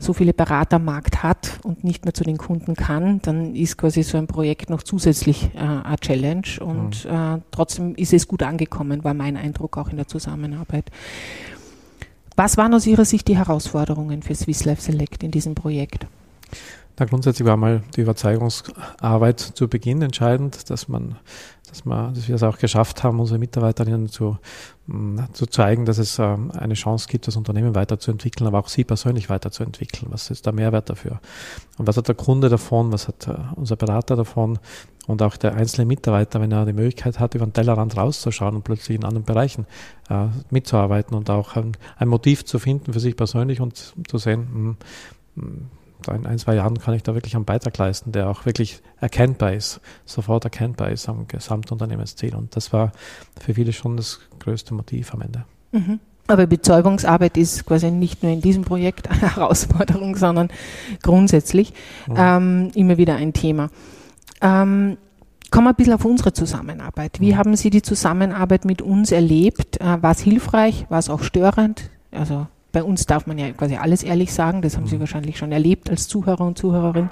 so 0.00 0.14
viele 0.14 0.32
Berater 0.32 0.76
am 0.76 0.86
Markt 0.86 1.22
hat 1.22 1.60
und 1.62 1.84
nicht 1.84 2.04
mehr 2.06 2.14
zu 2.14 2.24
den 2.24 2.38
Kunden 2.38 2.74
kann, 2.74 3.20
dann 3.20 3.54
ist 3.54 3.76
quasi 3.76 4.02
so 4.02 4.16
ein 4.16 4.26
Projekt 4.26 4.70
noch 4.70 4.82
zusätzlich 4.82 5.50
äh, 5.54 5.58
eine 5.58 5.96
Challenge 6.00 6.46
und 6.60 7.04
mhm. 7.04 7.10
äh, 7.10 7.38
trotzdem 7.50 7.94
ist 7.94 8.14
es 8.14 8.26
gut 8.26 8.42
angekommen, 8.42 9.04
war 9.04 9.14
mein 9.14 9.36
Eindruck 9.36 9.76
auch 9.76 9.90
in 9.90 9.98
der 9.98 10.08
Zusammenarbeit. 10.08 10.90
Was 12.34 12.56
waren 12.56 12.72
aus 12.72 12.86
Ihrer 12.86 13.04
Sicht 13.04 13.28
die 13.28 13.36
Herausforderungen 13.36 14.22
für 14.22 14.34
Swiss 14.34 14.64
Life 14.64 14.80
Select 14.80 15.22
in 15.22 15.30
diesem 15.30 15.54
Projekt? 15.54 16.06
Na, 16.98 17.06
grundsätzlich 17.06 17.46
war 17.46 17.56
mal 17.56 17.82
die 17.96 18.02
Überzeugungsarbeit 18.02 19.40
zu 19.40 19.68
Beginn 19.68 20.02
entscheidend, 20.02 20.68
dass 20.70 20.88
man 20.88 21.16
dass, 21.70 21.86
wir, 21.86 22.12
dass 22.14 22.28
wir 22.28 22.34
es 22.34 22.42
auch 22.42 22.58
geschafft 22.58 23.02
haben, 23.02 23.20
unsere 23.20 23.38
Mitarbeiterinnen 23.38 24.08
zu, 24.08 24.38
mm, 24.86 25.20
zu 25.32 25.46
zeigen, 25.46 25.84
dass 25.84 25.98
es 25.98 26.18
ähm, 26.18 26.50
eine 26.50 26.74
Chance 26.74 27.06
gibt, 27.08 27.26
das 27.26 27.36
Unternehmen 27.36 27.74
weiterzuentwickeln, 27.74 28.46
aber 28.46 28.58
auch 28.58 28.68
sie 28.68 28.84
persönlich 28.84 29.30
weiterzuentwickeln. 29.30 30.10
Was 30.10 30.30
ist 30.30 30.46
der 30.46 30.52
Mehrwert 30.52 30.90
dafür? 30.90 31.20
Und 31.78 31.86
was 31.86 31.96
hat 31.96 32.08
der 32.08 32.14
Kunde 32.14 32.48
davon? 32.48 32.92
Was 32.92 33.08
hat 33.08 33.26
äh, 33.28 33.36
unser 33.54 33.76
Berater 33.76 34.16
davon? 34.16 34.58
Und 35.06 35.22
auch 35.22 35.36
der 35.36 35.54
einzelne 35.54 35.86
Mitarbeiter, 35.86 36.40
wenn 36.40 36.52
er 36.52 36.66
die 36.66 36.72
Möglichkeit 36.72 37.18
hat, 37.18 37.34
über 37.34 37.46
den 37.46 37.52
Tellerrand 37.52 37.96
rauszuschauen 37.96 38.56
und 38.56 38.64
plötzlich 38.64 38.96
in 38.96 39.04
anderen 39.04 39.24
Bereichen 39.24 39.66
äh, 40.08 40.26
mitzuarbeiten 40.50 41.16
und 41.16 41.30
auch 41.30 41.56
ein, 41.56 41.76
ein, 41.96 42.08
Motiv 42.08 42.44
zu 42.44 42.58
finden 42.58 42.92
für 42.92 43.00
sich 43.00 43.16
persönlich 43.16 43.60
und 43.60 43.94
zu 44.06 44.18
sehen, 44.18 44.76
mh, 45.34 45.42
mm, 45.46 45.70
in 46.08 46.26
ein, 46.26 46.38
zwei 46.38 46.54
Jahren 46.54 46.78
kann 46.78 46.94
ich 46.94 47.02
da 47.02 47.14
wirklich 47.14 47.34
einen 47.36 47.44
Beitrag 47.44 47.76
leisten, 47.78 48.12
der 48.12 48.28
auch 48.28 48.46
wirklich 48.46 48.80
erkennbar 49.00 49.52
ist, 49.52 49.80
sofort 50.04 50.44
erkennbar 50.44 50.90
ist 50.90 51.08
am 51.08 51.26
Gesamtunternehmensziel. 51.26 52.34
Und 52.34 52.56
das 52.56 52.72
war 52.72 52.92
für 53.40 53.54
viele 53.54 53.72
schon 53.72 53.96
das 53.96 54.20
größte 54.38 54.74
Motiv 54.74 55.12
am 55.14 55.22
Ende. 55.22 55.44
Mhm. 55.72 56.00
Aber 56.26 56.46
Betäubungsarbeit 56.46 57.36
ist 57.36 57.66
quasi 57.66 57.90
nicht 57.90 58.22
nur 58.22 58.30
in 58.32 58.40
diesem 58.40 58.64
Projekt 58.64 59.10
eine 59.10 59.20
Herausforderung, 59.36 60.16
sondern 60.16 60.48
grundsätzlich 61.02 61.72
mhm. 62.06 62.14
ähm, 62.16 62.70
immer 62.74 62.96
wieder 62.98 63.16
ein 63.16 63.32
Thema. 63.32 63.70
Ähm, 64.40 64.96
Kommen 65.50 65.66
wir 65.66 65.70
ein 65.70 65.76
bisschen 65.76 65.94
auf 65.94 66.04
unsere 66.04 66.32
Zusammenarbeit. 66.32 67.20
Wie 67.20 67.32
mhm. 67.32 67.36
haben 67.36 67.56
Sie 67.56 67.70
die 67.70 67.82
Zusammenarbeit 67.82 68.64
mit 68.64 68.82
uns 68.82 69.10
erlebt? 69.10 69.80
Äh, 69.80 70.00
war 70.00 70.12
es 70.12 70.20
hilfreich? 70.20 70.86
War 70.88 71.00
es 71.00 71.10
auch 71.10 71.24
störend? 71.24 71.90
Also 72.12 72.46
bei 72.72 72.82
uns 72.82 73.06
darf 73.06 73.26
man 73.26 73.38
ja 73.38 73.50
quasi 73.52 73.76
alles 73.76 74.02
ehrlich 74.02 74.32
sagen, 74.32 74.62
das 74.62 74.76
haben 74.76 74.86
Sie 74.86 74.96
mhm. 74.96 75.00
wahrscheinlich 75.00 75.38
schon 75.38 75.52
erlebt 75.52 75.90
als 75.90 76.08
Zuhörer 76.08 76.42
und 76.46 76.58
Zuhörerin, 76.58 77.10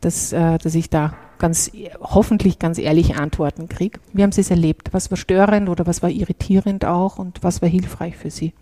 dass, 0.00 0.32
äh, 0.32 0.58
dass 0.58 0.74
ich 0.74 0.90
da 0.90 1.14
ganz 1.38 1.70
hoffentlich 2.00 2.58
ganz 2.58 2.78
ehrliche 2.78 3.16
Antworten 3.16 3.68
kriege. 3.68 4.00
Wie 4.12 4.22
haben 4.22 4.32
Sie 4.32 4.40
es 4.40 4.50
erlebt? 4.50 4.88
Was 4.92 5.10
war 5.10 5.18
störend 5.18 5.68
oder 5.68 5.86
was 5.86 6.02
war 6.02 6.10
irritierend 6.10 6.84
auch 6.84 7.18
und 7.18 7.42
was 7.42 7.62
war 7.62 7.68
hilfreich 7.68 8.16
für 8.16 8.30
Sie? 8.30 8.52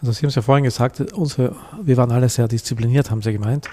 Also 0.00 0.12
Sie 0.12 0.22
haben 0.22 0.28
es 0.30 0.34
ja 0.34 0.42
vorhin 0.42 0.64
gesagt, 0.64 1.00
unsere, 1.12 1.54
wir 1.80 1.96
waren 1.96 2.10
alle 2.10 2.28
sehr 2.28 2.48
diszipliniert, 2.48 3.10
haben 3.10 3.22
Sie 3.22 3.32
gemeint. 3.32 3.68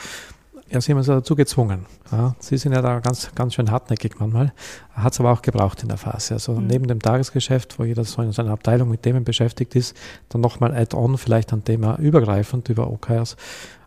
Ja, 0.72 0.80
Sie 0.82 0.92
haben 0.92 1.00
uns 1.00 1.08
dazu 1.08 1.36
gezwungen. 1.36 1.86
Ja, 2.12 2.36
Sie 2.40 2.58
sind 2.58 2.74
ja 2.74 2.82
da 2.82 3.00
ganz, 3.00 3.32
ganz 3.34 3.56
schön 3.56 3.72
hartnäckig 3.72 4.20
manchmal. 4.20 4.54
Hat 4.94 5.14
es 5.14 5.20
aber 5.20 5.32
auch 5.32 5.42
gebraucht 5.42 5.82
in 5.82 5.90
der 5.90 5.98
Phase. 5.98 6.36
Also 6.36 6.54
mhm. 6.54 6.68
neben 6.68 6.88
dem 6.88 7.02
Tagesgeschäft, 7.02 7.80
wo 7.80 7.86
jeder 7.86 8.04
so 8.04 8.22
in 8.22 8.32
seiner 8.32 8.52
Abteilung 8.52 8.90
mit 8.90 9.02
Themen 9.02 9.24
beschäftigt 9.24 9.76
ist, 9.76 9.96
dann 10.30 10.42
nochmal 10.42 10.76
add-on 10.76 11.18
vielleicht 11.18 11.54
ein 11.54 11.64
Thema 11.64 11.98
übergreifend 11.98 12.70
über 12.70 12.92
OKRs 12.92 13.36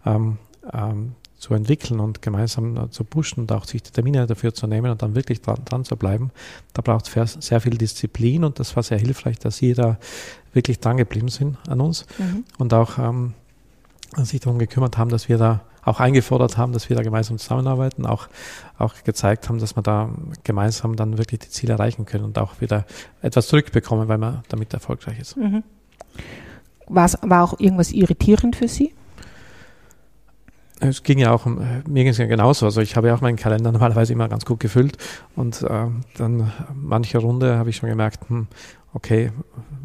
ähm, 0.04 0.38
ähm, 0.72 1.14
zu 1.38 1.54
entwickeln 1.54 2.00
und 2.00 2.20
gemeinsam 2.20 2.76
äh, 2.76 2.90
zu 2.90 3.04
pushen 3.04 3.40
und 3.40 3.52
auch 3.52 3.64
sich 3.64 3.82
die 3.82 3.90
Termine 3.90 4.26
dafür 4.26 4.52
zu 4.52 4.66
nehmen 4.66 4.90
und 4.90 5.02
dann 5.02 5.14
wirklich 5.14 5.40
dran, 5.40 5.58
dran 5.64 5.84
zu 5.84 5.96
bleiben. 5.96 6.30
Da 6.72 6.82
braucht 6.82 7.14
es 7.16 7.32
sehr 7.40 7.60
viel 7.60 7.78
Disziplin 7.78 8.44
und 8.44 8.58
das 8.58 8.74
war 8.74 8.82
sehr 8.82 8.98
hilfreich, 8.98 9.38
dass 9.38 9.56
Sie 9.56 9.74
da 9.74 9.98
wirklich 10.52 10.80
dran 10.80 10.96
geblieben 10.96 11.28
sind 11.28 11.58
an 11.68 11.80
uns 11.80 12.06
mhm. 12.18 12.44
und 12.58 12.74
auch 12.74 12.98
ähm, 12.98 13.34
sich 14.16 14.40
darum 14.40 14.58
gekümmert 14.58 14.98
haben, 14.98 15.10
dass 15.10 15.28
wir 15.28 15.38
da 15.38 15.62
auch 15.84 16.00
eingefordert 16.00 16.56
haben, 16.56 16.72
dass 16.72 16.88
wir 16.88 16.96
da 16.96 17.02
gemeinsam 17.02 17.38
zusammenarbeiten, 17.38 18.06
auch, 18.06 18.28
auch 18.78 18.94
gezeigt 19.04 19.48
haben, 19.48 19.58
dass 19.58 19.76
wir 19.76 19.82
da 19.82 20.10
gemeinsam 20.44 20.96
dann 20.96 21.18
wirklich 21.18 21.40
die 21.40 21.48
Ziele 21.48 21.74
erreichen 21.74 22.06
können 22.06 22.24
und 22.24 22.38
auch 22.38 22.60
wieder 22.60 22.84
etwas 23.20 23.48
zurückbekommen, 23.48 24.08
weil 24.08 24.18
man 24.18 24.42
damit 24.48 24.72
erfolgreich 24.72 25.18
ist. 25.18 25.36
Mhm. 25.36 25.62
War's, 26.86 27.18
war 27.22 27.42
auch 27.44 27.58
irgendwas 27.58 27.92
irritierend 27.92 28.56
für 28.56 28.68
Sie? 28.68 28.92
Es 30.80 31.04
ging 31.04 31.18
ja 31.18 31.30
auch, 31.30 31.46
mir 31.46 31.80
ging 31.86 32.08
es 32.08 32.18
ja 32.18 32.26
genauso. 32.26 32.66
Also 32.66 32.80
ich 32.80 32.96
habe 32.96 33.06
ja 33.06 33.14
auch 33.14 33.20
meinen 33.20 33.36
Kalender 33.36 33.70
normalerweise 33.72 34.12
immer 34.12 34.28
ganz 34.28 34.44
gut 34.44 34.60
gefüllt 34.60 34.98
und 35.36 35.62
äh, 35.62 35.86
dann 36.16 36.52
manche 36.74 37.18
Runde 37.18 37.56
habe 37.56 37.70
ich 37.70 37.76
schon 37.76 37.88
gemerkt, 37.88 38.28
hm, 38.28 38.48
okay, 38.94 39.32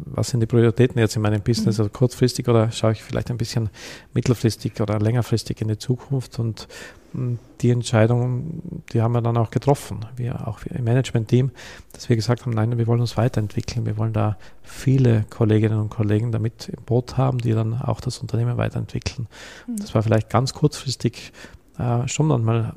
was 0.04 0.28
sind 0.28 0.40
die 0.40 0.46
Prioritäten 0.46 0.98
jetzt 0.98 1.16
in 1.16 1.22
meinem 1.22 1.42
Business, 1.42 1.78
mhm. 1.78 1.84
also 1.84 1.90
kurzfristig 1.90 2.48
oder 2.48 2.70
schaue 2.70 2.92
ich 2.92 3.02
vielleicht 3.02 3.30
ein 3.30 3.38
bisschen 3.38 3.70
mittelfristig 4.14 4.80
oder 4.80 4.98
längerfristig 4.98 5.60
in 5.60 5.68
die 5.68 5.78
Zukunft 5.78 6.38
und 6.38 6.68
hm, 7.12 7.38
die 7.60 7.70
Entscheidung, 7.70 8.82
die 8.92 9.00
haben 9.00 9.12
wir 9.12 9.22
dann 9.22 9.36
auch 9.36 9.50
getroffen, 9.50 10.00
wir 10.16 10.46
auch 10.46 10.60
im 10.66 10.84
Management-Team, 10.84 11.50
dass 11.92 12.08
wir 12.08 12.16
gesagt 12.16 12.44
haben, 12.44 12.52
nein, 12.52 12.76
wir 12.76 12.86
wollen 12.86 13.00
uns 13.00 13.16
weiterentwickeln, 13.16 13.86
wir 13.86 13.96
wollen 13.96 14.12
da 14.12 14.36
viele 14.62 15.24
Kolleginnen 15.30 15.78
und 15.78 15.90
Kollegen 15.90 16.30
damit 16.30 16.68
im 16.68 16.84
Boot 16.84 17.16
haben, 17.16 17.38
die 17.38 17.52
dann 17.52 17.80
auch 17.80 18.00
das 18.00 18.18
Unternehmen 18.18 18.56
weiterentwickeln. 18.58 19.26
Mhm. 19.66 19.76
Das 19.76 19.94
war 19.94 20.02
vielleicht 20.02 20.30
ganz 20.30 20.52
kurzfristig 20.52 21.32
äh, 21.78 22.08
schon 22.08 22.26
manchmal 22.26 22.72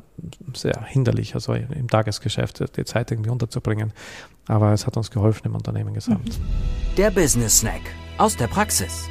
sehr 0.53 0.84
hinderlich, 0.84 1.34
also 1.36 1.53
im 1.53 1.88
Tagesgeschäft 1.88 2.77
die 2.77 2.86
Zeit 2.86 3.12
irgendwie 3.12 3.29
unterzubringen. 3.29 3.93
Aber 4.48 4.74
es 4.74 4.86
hat 4.86 4.98
uns 4.98 5.12
geholfen 5.12 5.48
im 5.48 5.55
Unternehmen 5.55 5.93
gesamt. 5.93 6.39
Mhm. 6.39 6.96
Der 6.98 7.12
Business 7.12 7.60
Snack 7.60 7.81
aus 8.17 8.38
der 8.38 8.48
Praxis. 8.48 9.10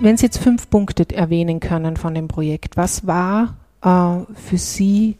Wenn 0.00 0.16
Sie 0.16 0.26
jetzt 0.26 0.38
fünf 0.38 0.70
Punkte 0.70 1.04
erwähnen 1.14 1.60
können 1.60 1.96
von 1.96 2.14
dem 2.14 2.28
Projekt, 2.28 2.76
was 2.76 3.06
war 3.06 3.56
äh, 3.82 4.32
für 4.34 4.58
Sie 4.58 5.16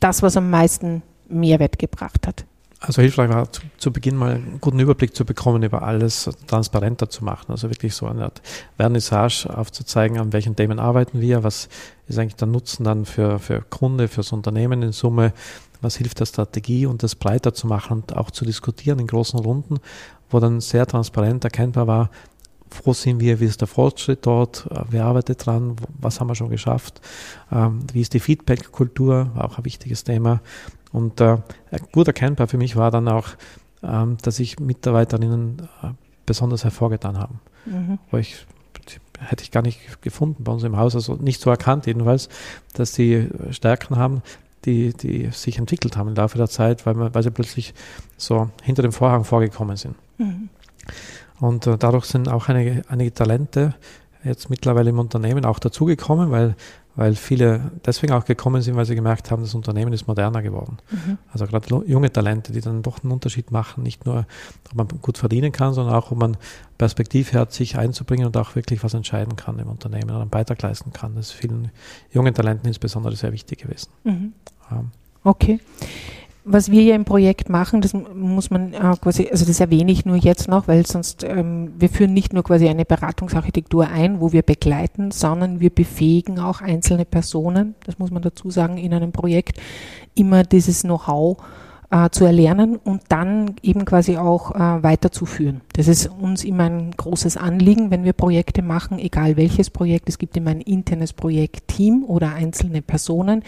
das, 0.00 0.22
was 0.22 0.36
am 0.36 0.50
meisten 0.50 1.02
Mehrwert 1.28 1.78
gebracht 1.78 2.26
hat? 2.26 2.44
Also 2.80 3.02
hilfreich 3.02 3.28
war 3.28 3.50
zu, 3.50 3.62
zu, 3.78 3.92
Beginn 3.92 4.16
mal 4.16 4.36
einen 4.36 4.60
guten 4.60 4.78
Überblick 4.78 5.14
zu 5.16 5.24
bekommen, 5.24 5.64
über 5.64 5.82
alles 5.82 6.30
transparenter 6.46 7.10
zu 7.10 7.24
machen. 7.24 7.50
Also 7.50 7.70
wirklich 7.70 7.94
so 7.94 8.06
eine 8.06 8.24
Art 8.24 8.40
Vernissage 8.76 9.48
aufzuzeigen, 9.52 10.18
an 10.18 10.32
welchen 10.32 10.54
Themen 10.54 10.78
arbeiten 10.78 11.20
wir, 11.20 11.42
was 11.42 11.68
ist 12.06 12.18
eigentlich 12.18 12.36
der 12.36 12.46
Nutzen 12.46 12.84
dann 12.84 13.04
für, 13.04 13.40
für 13.40 13.62
Kunde, 13.62 14.06
fürs 14.06 14.30
Unternehmen 14.30 14.82
in 14.82 14.92
Summe, 14.92 15.32
was 15.80 15.96
hilft 15.96 16.20
der 16.20 16.26
Strategie 16.26 16.86
und 16.86 17.02
das 17.02 17.16
breiter 17.16 17.52
zu 17.52 17.66
machen 17.66 17.98
und 17.98 18.16
auch 18.16 18.30
zu 18.30 18.44
diskutieren 18.44 19.00
in 19.00 19.08
großen 19.08 19.40
Runden, 19.40 19.78
wo 20.30 20.38
dann 20.38 20.60
sehr 20.60 20.86
transparent 20.86 21.42
erkennbar 21.44 21.86
war, 21.88 22.10
wo 22.84 22.92
sind 22.92 23.20
wir, 23.20 23.40
wie 23.40 23.46
ist 23.46 23.60
der 23.60 23.68
Fortschritt 23.68 24.26
dort, 24.26 24.68
wer 24.90 25.04
arbeitet 25.04 25.46
dran, 25.46 25.76
was 26.00 26.20
haben 26.20 26.28
wir 26.28 26.34
schon 26.34 26.50
geschafft, 26.50 27.00
ähm, 27.50 27.80
wie 27.92 28.00
ist 28.00 28.14
die 28.14 28.20
Feedback-Kultur, 28.20 29.30
war 29.34 29.44
auch 29.46 29.58
ein 29.58 29.64
wichtiges 29.64 30.04
Thema 30.04 30.40
und 30.92 31.20
äh, 31.20 31.38
gut 31.92 32.06
erkennbar 32.06 32.48
für 32.48 32.58
mich 32.58 32.76
war 32.76 32.90
dann 32.90 33.08
auch, 33.08 33.28
ähm, 33.82 34.16
dass 34.22 34.36
sich 34.36 34.58
Mitarbeiterinnen 34.58 35.68
äh, 35.82 35.88
besonders 36.26 36.64
hervorgetan 36.64 37.18
haben. 37.18 37.40
Mhm. 37.66 37.98
Wo 38.10 38.18
ich 38.18 38.46
hätte 39.20 39.42
ich 39.42 39.50
gar 39.50 39.62
nicht 39.62 40.00
gefunden 40.00 40.44
bei 40.44 40.52
uns 40.52 40.62
im 40.62 40.76
Haus, 40.76 40.94
also 40.94 41.14
nicht 41.14 41.40
so 41.40 41.50
erkannt 41.50 41.86
jedenfalls, 41.86 42.28
dass 42.74 42.94
sie 42.94 43.28
Stärken 43.50 43.96
haben, 43.96 44.22
die, 44.64 44.92
die 44.92 45.30
sich 45.32 45.58
entwickelt 45.58 45.96
haben 45.96 46.08
im 46.08 46.14
Laufe 46.14 46.38
der 46.38 46.48
Zeit, 46.48 46.86
weil, 46.86 46.94
man, 46.94 47.14
weil 47.14 47.22
sie 47.22 47.30
plötzlich 47.30 47.74
so 48.16 48.50
hinter 48.62 48.82
dem 48.82 48.92
Vorhang 48.92 49.24
vorgekommen 49.24 49.76
sind. 49.76 49.96
Mhm. 50.18 50.48
Und 51.40 51.66
äh, 51.66 51.76
dadurch 51.78 52.06
sind 52.06 52.28
auch 52.28 52.48
einige, 52.48 52.82
einige 52.88 53.12
Talente 53.12 53.74
jetzt 54.24 54.50
mittlerweile 54.50 54.90
im 54.90 54.98
Unternehmen 54.98 55.44
auch 55.44 55.58
dazugekommen, 55.58 56.30
weil 56.30 56.56
weil 56.98 57.14
viele 57.14 57.70
deswegen 57.86 58.12
auch 58.12 58.24
gekommen 58.24 58.60
sind, 58.60 58.74
weil 58.74 58.84
sie 58.84 58.96
gemerkt 58.96 59.30
haben, 59.30 59.42
das 59.42 59.54
Unternehmen 59.54 59.92
ist 59.92 60.08
moderner 60.08 60.42
geworden. 60.42 60.78
Mhm. 60.90 61.16
Also 61.32 61.46
gerade 61.46 61.84
junge 61.86 62.12
Talente, 62.12 62.52
die 62.52 62.60
dann 62.60 62.82
doch 62.82 63.04
einen 63.04 63.12
Unterschied 63.12 63.52
machen, 63.52 63.84
nicht 63.84 64.04
nur, 64.04 64.26
ob 64.68 64.74
man 64.74 64.88
gut 65.00 65.16
verdienen 65.16 65.52
kann, 65.52 65.74
sondern 65.74 65.94
auch, 65.94 66.10
ob 66.10 66.18
man 66.18 66.36
Perspektive 66.76 67.38
hat, 67.38 67.52
sich 67.52 67.78
einzubringen 67.78 68.26
und 68.26 68.36
auch 68.36 68.56
wirklich 68.56 68.82
was 68.82 68.94
entscheiden 68.94 69.36
kann 69.36 69.60
im 69.60 69.68
Unternehmen 69.68 70.10
oder 70.10 70.22
einen 70.22 70.30
Beitrag 70.30 70.60
leisten 70.60 70.92
kann. 70.92 71.14
Das 71.14 71.26
ist 71.26 71.32
vielen 71.34 71.70
jungen 72.10 72.34
Talenten 72.34 72.66
insbesondere 72.66 73.14
sehr 73.14 73.32
wichtig 73.32 73.60
gewesen. 73.60 73.90
Mhm. 74.02 74.32
Okay 75.22 75.60
was 76.50 76.70
wir 76.70 76.82
ja 76.82 76.94
im 76.94 77.04
Projekt 77.04 77.48
machen, 77.48 77.80
das 77.80 77.92
muss 77.92 78.50
man 78.50 78.72
äh, 78.72 78.94
quasi, 79.00 79.28
also 79.30 79.44
das 79.44 79.60
erwähne 79.60 79.92
ich 79.92 80.06
nur 80.06 80.16
jetzt 80.16 80.48
noch, 80.48 80.66
weil 80.66 80.86
sonst, 80.86 81.22
ähm, 81.24 81.72
wir 81.78 81.88
führen 81.90 82.14
nicht 82.14 82.32
nur 82.32 82.42
quasi 82.42 82.68
eine 82.68 82.84
Beratungsarchitektur 82.84 83.88
ein, 83.88 84.20
wo 84.20 84.32
wir 84.32 84.42
begleiten, 84.42 85.10
sondern 85.10 85.60
wir 85.60 85.70
befähigen 85.70 86.38
auch 86.40 86.60
einzelne 86.62 87.04
Personen, 87.04 87.74
das 87.84 87.98
muss 87.98 88.10
man 88.10 88.22
dazu 88.22 88.50
sagen, 88.50 88.78
in 88.78 88.94
einem 88.94 89.12
Projekt, 89.12 89.60
immer 90.14 90.42
dieses 90.42 90.82
Know-how 90.82 91.36
äh, 91.90 92.10
zu 92.10 92.24
erlernen 92.24 92.76
und 92.76 93.02
dann 93.08 93.56
eben 93.62 93.84
quasi 93.84 94.16
auch 94.16 94.54
äh, 94.54 94.82
weiterzuführen. 94.82 95.62
Das 95.72 95.88
ist 95.88 96.06
uns 96.06 96.44
immer 96.44 96.64
ein 96.64 96.90
großes 96.90 97.36
Anliegen, 97.36 97.90
wenn 97.90 98.04
wir 98.04 98.12
Projekte 98.12 98.62
machen, 98.62 98.98
egal 98.98 99.36
welches 99.36 99.70
Projekt. 99.70 100.08
Es 100.08 100.18
gibt 100.18 100.36
immer 100.36 100.50
ein 100.50 100.60
internes 100.60 101.12
Projektteam 101.12 102.04
oder 102.04 102.34
einzelne 102.34 102.82
Personen, 102.82 103.42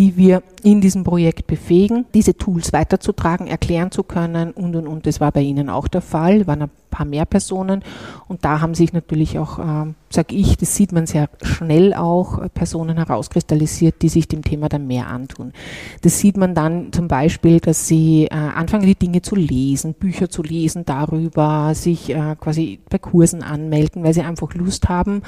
die 0.00 0.16
wir 0.16 0.42
in 0.62 0.80
diesem 0.80 1.04
Projekt 1.04 1.46
befähigen, 1.46 2.06
diese 2.14 2.34
Tools 2.34 2.72
weiterzutragen, 2.72 3.46
erklären 3.46 3.90
zu 3.90 4.02
können 4.02 4.50
und 4.50 4.74
und 4.74 4.86
und. 4.86 5.06
Das 5.06 5.20
war 5.20 5.30
bei 5.30 5.42
Ihnen 5.42 5.68
auch 5.68 5.88
der 5.88 6.00
Fall, 6.00 6.46
waren 6.46 6.62
ein 6.62 6.70
paar 6.88 7.04
mehr 7.04 7.26
Personen 7.26 7.84
und 8.26 8.42
da 8.44 8.62
haben 8.62 8.74
sich 8.74 8.94
natürlich 8.94 9.38
auch, 9.38 9.58
äh, 9.58 9.92
sag 10.08 10.32
ich, 10.32 10.56
das 10.56 10.74
sieht 10.74 10.92
man 10.92 11.06
sehr 11.06 11.28
schnell 11.42 11.92
auch, 11.92 12.40
Personen 12.54 12.96
herauskristallisiert, 12.96 14.00
die 14.00 14.08
sich 14.08 14.26
dem 14.26 14.42
Thema 14.42 14.70
dann 14.70 14.86
mehr 14.86 15.06
antun. 15.06 15.52
Das 16.00 16.18
sieht 16.18 16.38
man 16.38 16.54
dann 16.54 16.92
zum 16.92 17.06
Beispiel, 17.06 17.60
dass 17.60 17.86
sie 17.86 18.24
äh, 18.24 18.34
anfangen, 18.34 18.86
die 18.86 18.94
Dinge 18.94 19.20
zu 19.20 19.36
lesen, 19.36 19.92
Bücher 19.92 20.30
zu 20.30 20.42
lesen 20.42 20.86
darüber, 20.86 21.74
sich 21.74 22.08
äh, 22.08 22.36
quasi 22.40 22.80
bei 22.88 22.98
Kursen 22.98 23.42
anmelden, 23.42 24.02
weil 24.02 24.14
sie 24.14 24.22
einfach 24.22 24.54
Lust 24.54 24.88
haben, 24.88 25.22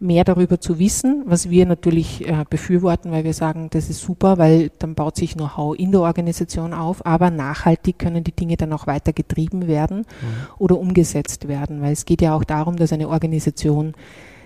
mehr 0.00 0.24
darüber 0.24 0.60
zu 0.60 0.78
wissen, 0.78 1.24
was 1.26 1.50
wir 1.50 1.66
natürlich 1.66 2.26
äh, 2.26 2.44
befürworten, 2.48 3.12
weil 3.12 3.24
wir 3.24 3.34
sagen, 3.34 3.68
das 3.70 3.90
ist 3.90 4.00
super, 4.00 4.38
weil 4.38 4.70
dann 4.78 4.94
baut 4.94 5.16
sich 5.16 5.34
Know-how 5.34 5.76
in 5.76 5.92
der 5.92 6.00
Organisation 6.00 6.72
auf, 6.72 7.04
aber 7.04 7.30
nachhaltig 7.30 7.98
können 7.98 8.24
die 8.24 8.32
Dinge 8.32 8.56
dann 8.56 8.72
auch 8.72 8.86
weiter 8.86 9.12
getrieben 9.12 9.66
werden 9.66 9.98
mhm. 9.98 10.04
oder 10.58 10.78
umgesetzt 10.78 11.48
werden, 11.48 11.82
weil 11.82 11.92
es 11.92 12.06
geht 12.06 12.22
ja 12.22 12.34
auch 12.34 12.44
darum, 12.44 12.76
dass 12.76 12.92
eine 12.92 13.08
Organisation 13.08 13.94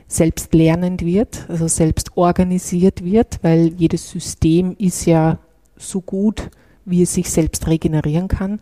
selbst 0.08 0.52
lernend 0.52 1.04
wird, 1.04 1.46
also 1.48 1.68
selbst 1.68 2.16
organisiert 2.16 3.04
wird, 3.04 3.38
weil 3.42 3.72
jedes 3.76 4.10
System 4.10 4.74
ist 4.78 5.06
ja 5.06 5.38
so 5.76 6.00
gut, 6.00 6.50
wie 6.84 7.02
es 7.02 7.14
sich 7.14 7.30
selbst 7.30 7.66
regenerieren 7.66 8.28
kann. 8.28 8.60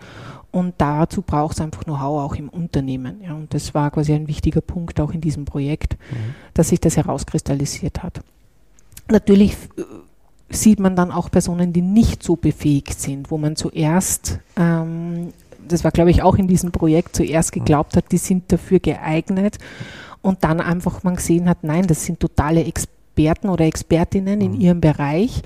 Und 0.53 0.75
dazu 0.77 1.23
braucht 1.23 1.55
es 1.55 1.61
einfach 1.63 1.85
Know-how 1.85 2.23
auch 2.23 2.35
im 2.35 2.51
Unternehmen. 2.51 3.23
Ja, 3.25 3.33
und 3.33 3.53
das 3.55 3.73
war 3.73 3.91
quasi 3.91 4.13
ein 4.13 4.29
wichtiger 4.29 4.61
Punkt 4.61 5.01
auch 5.01 5.13
in 5.13 5.23
diesem 5.23 5.47
Projekt, 5.47 5.97
mhm. 6.11 6.35
dass 6.53 6.69
sich 6.69 6.79
das 6.79 6.99
herauskristallisiert 6.99 8.03
hat. 8.03 8.21
Natürlich 9.11 9.55
äh, 9.79 9.83
sieht 10.51 10.79
man 10.79 10.95
dann 10.95 11.11
auch 11.11 11.31
Personen, 11.31 11.73
die 11.73 11.81
nicht 11.81 12.23
so 12.23 12.37
befähigt 12.37 13.01
sind, 13.01 13.31
wo 13.31 13.39
man 13.39 13.57
zuerst, 13.57 14.41
ähm, 14.57 15.33
das 15.67 15.85
war 15.85 15.91
glaube 15.91 16.11
ich 16.11 16.23
auch 16.23 16.37
in 16.37 16.49
diesem 16.49 16.71
Projekt, 16.71 17.17
zuerst 17.17 17.57
mhm. 17.57 17.61
geglaubt 17.61 17.97
hat, 17.97 18.13
die 18.13 18.19
sind 18.19 18.53
dafür 18.53 18.79
geeignet 18.79 19.57
und 20.21 20.45
dann 20.45 20.61
einfach 20.61 21.03
man 21.03 21.17
gesehen 21.17 21.49
hat, 21.49 21.65
nein, 21.65 21.87
das 21.87 22.05
sind 22.05 22.21
totale 22.21 22.65
Experten 22.65 23.49
oder 23.49 23.65
Expertinnen 23.65 24.43
in 24.43 24.53
mhm. 24.53 24.61
ihrem 24.61 24.81
Bereich 24.83 25.43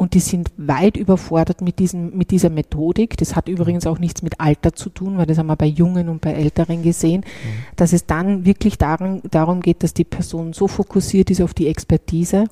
und 0.00 0.14
die 0.14 0.20
sind 0.20 0.50
weit 0.56 0.96
überfordert 0.96 1.60
mit, 1.60 1.78
diesem, 1.78 2.16
mit 2.16 2.30
dieser 2.30 2.48
Methodik. 2.48 3.18
Das 3.18 3.36
hat 3.36 3.50
übrigens 3.50 3.86
auch 3.86 3.98
nichts 3.98 4.22
mit 4.22 4.40
Alter 4.40 4.72
zu 4.72 4.88
tun, 4.88 5.18
weil 5.18 5.26
das 5.26 5.36
haben 5.36 5.48
wir 5.48 5.56
bei 5.56 5.66
Jungen 5.66 6.08
und 6.08 6.22
bei 6.22 6.32
Älteren 6.32 6.82
gesehen, 6.82 7.20
mhm. 7.20 7.76
dass 7.76 7.92
es 7.92 8.06
dann 8.06 8.46
wirklich 8.46 8.78
darum, 8.78 9.20
darum 9.30 9.60
geht, 9.60 9.82
dass 9.82 9.92
die 9.92 10.04
Person 10.04 10.54
so 10.54 10.68
fokussiert 10.68 11.30
ist 11.30 11.42
auf 11.42 11.52
die 11.52 11.66
Expertise, 11.66 12.46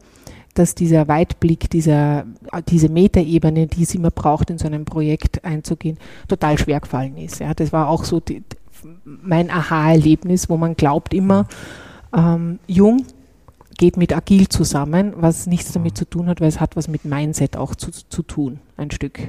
dass 0.52 0.74
dieser 0.74 1.08
Weitblick, 1.08 1.70
dieser, 1.70 2.26
diese 2.68 2.90
Metaebene, 2.90 3.66
die 3.66 3.84
es 3.84 3.94
immer 3.94 4.10
braucht, 4.10 4.50
in 4.50 4.58
so 4.58 4.66
einem 4.66 4.84
Projekt 4.84 5.42
einzugehen, 5.42 5.96
total 6.28 6.58
schwer 6.58 6.80
gefallen 6.80 7.16
ist. 7.16 7.40
Ja, 7.40 7.54
das 7.54 7.72
war 7.72 7.88
auch 7.88 8.04
so 8.04 8.20
die, 8.20 8.42
mein 9.04 9.50
Aha-Erlebnis, 9.50 10.50
wo 10.50 10.58
man 10.58 10.76
glaubt 10.76 11.14
immer, 11.14 11.46
Ähm, 12.16 12.58
jung 12.66 13.04
geht 13.78 13.96
mit 13.96 14.14
agil 14.14 14.48
zusammen, 14.48 15.14
was 15.16 15.46
nichts 15.46 15.72
damit 15.72 15.96
zu 15.96 16.04
tun 16.04 16.26
hat, 16.26 16.42
weil 16.42 16.48
es 16.48 16.60
hat 16.60 16.76
was 16.76 16.88
mit 16.88 17.06
Mindset 17.06 17.56
auch 17.56 17.74
zu, 17.74 17.90
zu 17.90 18.22
tun, 18.22 18.60
ein 18.76 18.90
Stück. 18.90 19.20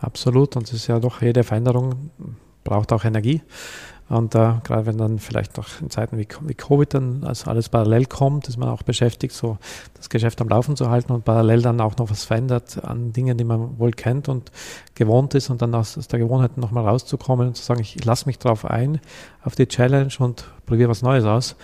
Absolut. 0.00 0.56
Und 0.56 0.64
es 0.64 0.72
ist 0.72 0.88
ja 0.88 0.98
doch, 0.98 1.22
jede 1.22 1.44
Veränderung 1.44 2.10
braucht 2.64 2.92
auch 2.92 3.04
Energie. 3.04 3.42
Und 4.08 4.34
äh, 4.34 4.54
gerade 4.64 4.84
wenn 4.84 4.98
dann 4.98 5.18
vielleicht 5.18 5.58
auch 5.58 5.66
in 5.80 5.88
Zeiten 5.88 6.18
wie, 6.18 6.28
wie 6.42 6.54
Covid 6.54 6.92
dann 6.92 7.24
also 7.24 7.50
alles 7.50 7.70
parallel 7.70 8.04
kommt, 8.06 8.46
ist 8.48 8.58
man 8.58 8.68
auch 8.68 8.82
beschäftigt, 8.82 9.34
so 9.34 9.56
das 9.94 10.10
Geschäft 10.10 10.40
am 10.42 10.48
Laufen 10.48 10.76
zu 10.76 10.90
halten 10.90 11.12
und 11.12 11.24
parallel 11.24 11.62
dann 11.62 11.80
auch 11.80 11.96
noch 11.96 12.10
was 12.10 12.24
verändert 12.24 12.84
an 12.84 13.12
Dingen, 13.12 13.38
die 13.38 13.44
man 13.44 13.78
wohl 13.78 13.92
kennt 13.92 14.28
und 14.28 14.52
gewohnt 14.94 15.34
ist 15.34 15.48
und 15.48 15.62
dann 15.62 15.74
aus, 15.74 15.96
aus 15.96 16.08
der 16.08 16.18
Gewohnheit 16.18 16.58
nochmal 16.58 16.86
rauszukommen 16.86 17.48
und 17.48 17.56
zu 17.56 17.62
sagen, 17.62 17.80
ich, 17.80 17.96
ich 17.96 18.04
lasse 18.04 18.26
mich 18.26 18.38
drauf 18.38 18.66
ein, 18.66 19.00
auf 19.44 19.54
die 19.54 19.66
Challenge 19.66 20.12
und 20.18 20.44
probiere 20.66 20.90
was 20.90 21.00
Neues 21.00 21.24
aus 21.24 21.56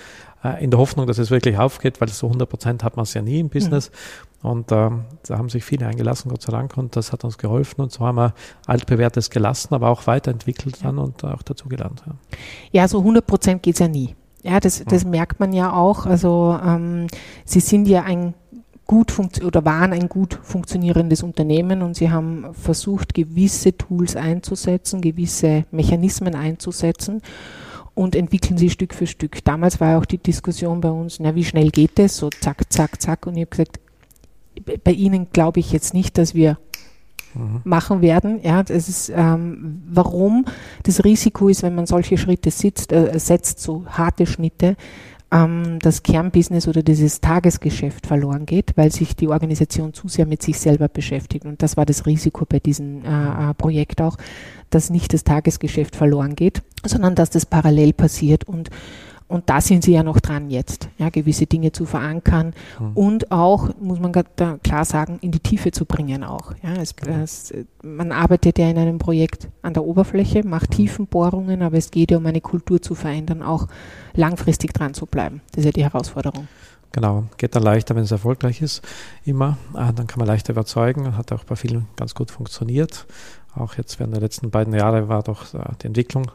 äh, 0.45 0.62
in 0.62 0.71
der 0.71 0.78
Hoffnung, 0.78 1.07
dass 1.07 1.18
es 1.18 1.30
wirklich 1.30 1.59
aufgeht, 1.59 2.00
weil 2.00 2.09
so 2.09 2.26
100 2.26 2.49
Prozent 2.49 2.85
hat 2.85 2.97
man 2.97 3.04
es 3.04 3.14
ja 3.14 3.23
nie 3.23 3.40
im 3.40 3.49
Business. 3.49 3.90
Mhm. 3.90 4.49
Und 4.49 4.73
ähm, 4.73 5.04
da 5.26 5.37
haben 5.37 5.49
sich 5.49 5.64
viele 5.64 5.87
eingelassen, 5.87 6.30
Gott 6.30 6.42
sei 6.42 6.52
Dank, 6.52 6.76
und 6.76 6.95
das 6.95 7.12
hat 7.12 7.25
uns 7.25 7.38
geholfen. 7.38 7.80
Und 7.80 7.92
so 7.92 8.07
haben 8.07 8.16
wir 8.16 8.35
altbewährtes 8.66 9.30
gelassen, 9.30 9.75
aber 9.75 9.88
auch 9.88 10.07
weiterentwickelt 10.07 10.85
dann 10.85 10.99
und 10.99 11.25
auch 11.25 11.42
dazugelernt. 11.42 12.02
Ja. 12.07 12.12
ja, 12.83 12.88
so 12.88 12.99
100 12.99 13.26
Prozent 13.26 13.62
geht 13.62 13.75
es 13.75 13.80
ja 13.80 13.88
nie. 13.88 14.14
Ja, 14.45 14.61
das, 14.61 14.85
das 14.85 15.04
mhm. 15.04 15.11
merkt 15.11 15.40
man 15.40 15.52
ja 15.52 15.73
auch. 15.73 16.07
Also 16.07 16.59
ähm, 16.64 17.09
Sie 17.45 17.61
sind 17.61 17.88
ja 17.88 18.04
ein 18.04 18.35
gut 18.87 19.12
oder 19.45 19.64
waren 19.66 19.92
ein 19.92 20.09
gut 20.09 20.40
funktionierendes 20.42 21.23
Unternehmen 21.23 21.83
und 21.83 21.95
sie 21.95 22.11
haben 22.11 22.54
versucht, 22.54 23.12
gewisse 23.12 23.76
Tools 23.76 24.16
einzusetzen, 24.16 25.02
gewisse 25.02 25.66
Mechanismen 25.71 26.35
einzusetzen 26.35 27.21
und 27.99 28.14
entwickeln 28.14 28.57
sie 28.57 28.71
Stück 28.71 28.95
für 28.95 29.09
Stück. 29.09 29.45
Damals 29.45 29.81
war 29.81 29.99
auch 29.99 30.05
die 30.05 30.19
Diskussion 30.19 30.81
bei 30.81 30.90
uns, 30.90 31.19
na, 31.19 31.35
wie 31.35 31.45
schnell 31.45 31.71
geht 31.71 31.99
es? 31.99 32.17
So 32.17 32.31
zack, 32.31 32.73
zack, 32.73 33.02
zack. 33.02 33.26
Und 33.26 33.37
ich 33.37 33.40
habe 33.40 33.50
gesagt, 33.50 33.81
bei 34.85 34.93
Ihnen 34.93 35.33
glaube 35.33 35.59
ich 35.59 35.73
jetzt 35.73 35.95
nicht, 35.95 36.17
dass 36.17 36.33
wir 36.33 36.59
mhm. 37.35 37.61
machen 37.64 38.00
werden. 38.00 38.38
Ja, 38.45 38.62
das 38.62 38.88
ist, 38.88 39.12
ähm, 39.12 39.83
warum 39.90 40.45
das 40.85 41.02
Risiko 41.02 41.49
ist, 41.49 41.64
wenn 41.64 41.75
man 41.75 41.87
solche 41.87 42.19
Schritte 42.19 42.52
sitzt, 42.52 42.93
äh, 42.93 43.19
setzt, 43.19 43.59
so 43.59 43.85
harte 43.88 44.26
Schnitte, 44.26 44.76
ähm, 45.31 45.79
das 45.81 46.03
Kernbusiness 46.03 46.69
oder 46.69 46.83
dieses 46.83 47.21
Tagesgeschäft 47.21 48.07
verloren 48.07 48.47
geht, 48.47 48.73
weil 48.77 48.93
sich 48.93 49.17
die 49.17 49.29
Organisation 49.29 49.93
zu 49.93 50.09
sehr 50.09 50.27
mit 50.27 50.43
sich 50.43 50.59
selber 50.59 50.89
beschäftigt. 50.89 51.45
Und 51.45 51.63
das 51.63 51.77
war 51.77 51.87
das 51.87 52.07
Risiko 52.07 52.45
bei 52.49 52.61
diesem 52.61 53.05
äh, 53.05 53.51
äh, 53.51 53.55
Projekt 53.55 54.01
auch, 54.01 54.17
dass 54.71 54.91
nicht 54.91 55.13
das 55.13 55.25
Tagesgeschäft 55.25 55.97
verloren 55.97 56.35
geht, 56.35 56.63
sondern 56.85 57.15
dass 57.15 57.31
das 57.31 57.47
parallel 57.47 57.93
passiert 57.93 58.45
und 58.45 58.71
und 59.29 59.49
da 59.51 59.61
sind 59.61 59.85
sie 59.85 59.93
ja 59.93 60.03
noch 60.03 60.21
dran 60.21 60.51
jetzt, 60.51 60.89
ja, 60.97 61.11
gewisse 61.11 61.47
Dinge 61.47 61.71
zu 61.71 61.85
verankern 61.85 62.55
mhm. 62.81 62.93
und 62.95 63.31
auch, 63.31 63.71
muss 63.79 64.01
man 64.01 64.13
klar 64.13 64.85
sagen, 64.85 65.19
in 65.21 65.31
die 65.31 65.41
Tiefe 65.41 65.71
zu 65.71 65.85
bringen 65.85 66.25
auch. 66.25 66.55
Ja, 66.63 66.75
es, 66.75 66.97
genau. 66.97 67.19
es, 67.23 67.53
man 67.83 68.11
arbeitet 68.11 68.59
ja 68.59 68.69
in 68.69 68.79
einem 68.79 68.99
Projekt 68.99 69.49
an 69.63 69.75
der 69.75 69.85
Oberfläche, 69.85 70.47
macht 70.47 70.71
mhm. 70.71 70.75
Tiefenbohrungen, 70.75 71.63
aber 71.63 71.77
es 71.77 71.91
geht 71.91 72.11
ja 72.11 72.17
um 72.17 72.27
eine 72.27 72.41
Kultur 72.41 72.81
zu 72.81 72.95
verändern, 72.95 73.43
auch 73.43 73.69
langfristig 74.15 74.73
dran 74.73 74.95
zu 74.95 75.07
bleiben. 75.07 75.43
Das 75.53 75.61
ist 75.61 75.67
ja 75.67 75.73
die 75.73 75.85
Herausforderung. 75.85 76.49
Genau, 76.93 77.25
geht 77.37 77.55
dann 77.55 77.63
leichter, 77.63 77.95
wenn 77.95 78.05
es 78.05 78.11
erfolgreich 78.13 78.63
ist, 78.63 78.83
immer. 79.25 79.59
Ah, 79.75 79.93
dann 79.93 80.07
kann 80.07 80.19
man 80.19 80.27
leichter 80.27 80.55
überzeugen, 80.55 81.19
hat 81.19 81.33
auch 81.33 81.45
bei 81.45 81.55
vielen 81.55 81.87
ganz 81.97 82.15
gut 82.15 82.31
funktioniert. 82.31 83.07
Auch 83.55 83.75
jetzt 83.75 83.99
während 83.99 84.15
der 84.15 84.23
letzten 84.23 84.51
beiden 84.51 84.73
Jahre 84.73 85.09
war 85.09 85.23
doch 85.23 85.53
äh, 85.53 85.59
die 85.83 85.87
Entwicklung 85.89 86.31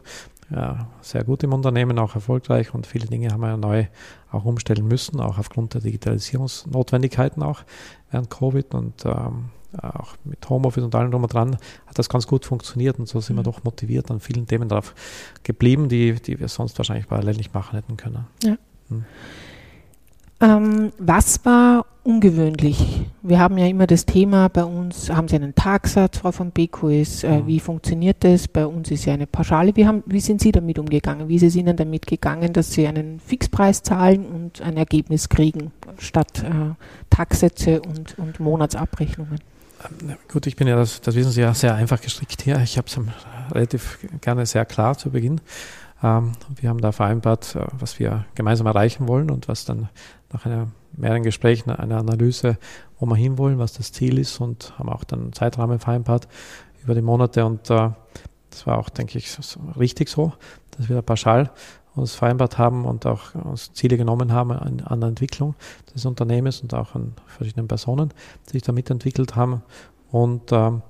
ja, 0.50 0.88
sehr 1.00 1.24
gut 1.24 1.42
im 1.42 1.52
Unternehmen, 1.52 1.98
auch 1.98 2.14
erfolgreich 2.14 2.74
und 2.74 2.86
viele 2.86 3.06
Dinge 3.06 3.30
haben 3.30 3.40
wir 3.40 3.48
ja 3.48 3.56
neu 3.56 3.86
auch 4.30 4.44
umstellen 4.44 4.86
müssen, 4.86 5.20
auch 5.20 5.38
aufgrund 5.38 5.74
der 5.74 5.80
Digitalisierungsnotwendigkeiten 5.80 7.42
auch 7.42 7.62
während 8.10 8.30
Covid 8.30 8.74
und 8.74 9.04
ähm, 9.04 9.50
auch 9.80 10.14
mit 10.24 10.48
Homeoffice 10.48 10.84
und 10.84 10.94
allem 10.94 11.10
drum 11.10 11.22
und 11.22 11.32
dran 11.32 11.56
hat 11.86 11.98
das 11.98 12.08
ganz 12.08 12.26
gut 12.26 12.44
funktioniert 12.44 12.98
und 12.98 13.08
so 13.08 13.20
sind 13.20 13.36
mhm. 13.36 13.40
wir 13.40 13.42
doch 13.44 13.64
motiviert 13.64 14.10
an 14.10 14.20
vielen 14.20 14.46
Themen 14.46 14.68
drauf 14.68 14.94
geblieben, 15.42 15.88
die, 15.88 16.14
die 16.14 16.38
wir 16.38 16.48
sonst 16.48 16.78
wahrscheinlich 16.78 17.08
parallel 17.08 17.36
nicht 17.36 17.54
machen 17.54 17.76
hätten 17.76 17.96
können. 17.96 18.26
Ja. 18.42 18.56
Mhm. 18.88 19.04
Ähm, 20.44 20.92
was 20.98 21.42
war 21.46 21.86
ungewöhnlich? 22.02 23.06
Wir 23.22 23.38
haben 23.38 23.56
ja 23.56 23.66
immer 23.66 23.86
das 23.86 24.04
Thema, 24.04 24.48
bei 24.48 24.64
uns 24.64 25.08
haben 25.08 25.26
Sie 25.26 25.36
einen 25.36 25.54
Tagsatz, 25.54 26.18
Frau 26.18 26.32
von 26.32 26.50
BQS, 26.50 27.24
äh, 27.24 27.46
wie 27.46 27.60
funktioniert 27.60 28.18
das? 28.20 28.46
Bei 28.46 28.66
uns 28.66 28.90
ist 28.90 29.06
ja 29.06 29.14
eine 29.14 29.26
Pauschale. 29.26 29.74
Wie, 29.74 29.86
haben, 29.86 30.02
wie 30.04 30.20
sind 30.20 30.42
Sie 30.42 30.52
damit 30.52 30.78
umgegangen? 30.78 31.28
Wie 31.28 31.36
ist 31.36 31.44
es 31.44 31.56
Ihnen 31.56 31.78
damit 31.78 32.06
gegangen, 32.06 32.52
dass 32.52 32.72
Sie 32.72 32.86
einen 32.86 33.20
Fixpreis 33.20 33.82
zahlen 33.82 34.26
und 34.26 34.60
ein 34.60 34.76
Ergebnis 34.76 35.30
kriegen, 35.30 35.72
statt 35.98 36.44
äh, 36.44 36.74
Tagsätze 37.08 37.80
und, 37.80 38.18
und 38.18 38.38
Monatsabrechnungen? 38.38 39.38
Ähm, 40.02 40.16
gut, 40.30 40.46
ich 40.46 40.56
bin 40.56 40.68
ja, 40.68 40.76
das, 40.76 41.00
das 41.00 41.14
wissen 41.14 41.32
Sie 41.32 41.40
ja, 41.40 41.54
sehr 41.54 41.74
einfach 41.74 42.02
gestrickt 42.02 42.42
hier. 42.42 42.60
Ich 42.60 42.76
habe 42.76 42.86
es 42.86 43.00
relativ 43.50 43.98
gerne 44.20 44.44
sehr 44.44 44.66
klar 44.66 44.98
zu 44.98 45.10
Beginn. 45.10 45.40
Ähm, 46.02 46.32
wir 46.60 46.68
haben 46.68 46.82
da 46.82 46.92
vereinbart, 46.92 47.56
äh, 47.56 47.64
was 47.72 47.98
wir 47.98 48.26
gemeinsam 48.34 48.66
erreichen 48.66 49.08
wollen 49.08 49.30
und 49.30 49.48
was 49.48 49.64
dann 49.64 49.88
nach 50.34 50.44
einer 50.44 50.68
mehreren 50.96 51.22
Gesprächen, 51.22 51.70
einer 51.70 51.98
Analyse, 51.98 52.58
wo 52.98 53.06
wir 53.06 53.16
hinwollen, 53.16 53.58
was 53.58 53.72
das 53.72 53.92
Ziel 53.92 54.18
ist 54.18 54.40
und 54.40 54.78
haben 54.78 54.88
auch 54.90 55.04
dann 55.04 55.20
einen 55.20 55.32
Zeitrahmen 55.32 55.78
vereinbart 55.78 56.28
über 56.82 56.94
die 56.94 57.02
Monate 57.02 57.46
und 57.46 57.70
äh, 57.70 57.90
das 58.50 58.66
war 58.66 58.78
auch, 58.78 58.88
denke 58.88 59.18
ich, 59.18 59.36
richtig 59.78 60.08
so, 60.08 60.32
dass 60.76 60.88
wir 60.88 61.00
pauschal 61.02 61.50
uns 61.94 62.14
vereinbart 62.14 62.58
haben 62.58 62.84
und 62.84 63.06
auch 63.06 63.34
uns 63.34 63.72
Ziele 63.72 63.96
genommen 63.96 64.32
haben 64.32 64.50
an, 64.52 64.80
an 64.80 65.00
der 65.00 65.08
Entwicklung 65.08 65.54
des 65.94 66.04
Unternehmens 66.04 66.60
und 66.60 66.74
auch 66.74 66.94
an 66.94 67.14
verschiedenen 67.26 67.68
Personen, 67.68 68.12
die 68.46 68.52
sich 68.52 68.62
da 68.62 68.72
mitentwickelt 68.72 69.36
haben. 69.36 69.62
Und 70.10 70.50
ähm, 70.52 70.82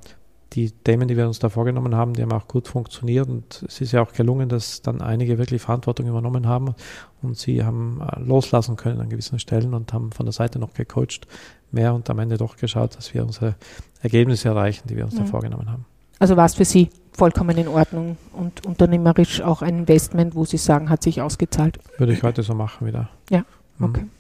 die 0.54 0.70
Themen, 0.70 1.08
die 1.08 1.16
wir 1.16 1.26
uns 1.26 1.38
da 1.38 1.48
vorgenommen 1.48 1.94
haben, 1.94 2.14
die 2.14 2.22
haben 2.22 2.32
auch 2.32 2.46
gut 2.46 2.68
funktioniert 2.68 3.28
und 3.28 3.64
es 3.66 3.80
ist 3.80 3.92
ja 3.92 4.02
auch 4.02 4.12
gelungen, 4.12 4.48
dass 4.48 4.82
dann 4.82 5.00
einige 5.00 5.38
wirklich 5.38 5.62
Verantwortung 5.62 6.06
übernommen 6.06 6.46
haben 6.46 6.74
und 7.22 7.36
sie 7.36 7.64
haben 7.64 8.00
äh, 8.00 8.20
loslassen 8.20 8.76
können 8.76 9.00
an 9.00 9.08
gewissen 9.08 9.38
Stellen 9.38 9.74
und 9.74 9.92
haben 9.92 10.12
von 10.12 10.26
der 10.26 10.32
Seite 10.32 10.58
noch 10.58 10.74
gecoacht 10.74 11.26
mehr 11.72 11.94
und 11.94 12.08
am 12.08 12.18
Ende 12.20 12.38
doch 12.38 12.56
geschaut, 12.56 12.96
dass 12.96 13.12
wir 13.14 13.24
unsere 13.24 13.56
Ergebnisse 14.02 14.48
erreichen, 14.48 14.88
die 14.88 14.96
wir 14.96 15.04
uns 15.04 15.14
mhm. 15.14 15.18
da 15.18 15.24
vorgenommen 15.24 15.70
haben. 15.70 15.86
Also 16.20 16.36
war 16.36 16.46
es 16.46 16.54
für 16.54 16.64
Sie 16.64 16.90
vollkommen 17.12 17.56
in 17.58 17.68
Ordnung 17.68 18.16
und 18.32 18.64
unternehmerisch 18.64 19.42
auch 19.42 19.62
ein 19.62 19.80
Investment, 19.80 20.34
wo 20.34 20.44
Sie 20.44 20.56
sagen, 20.56 20.88
hat 20.88 21.02
sich 21.02 21.20
ausgezahlt? 21.20 21.78
Würde 21.98 22.12
ich 22.12 22.22
heute 22.22 22.42
so 22.42 22.54
machen 22.54 22.86
wieder. 22.86 23.08
Ja, 23.30 23.44
mhm. 23.78 23.86
okay. 23.86 24.00
Mhm. 24.02 24.10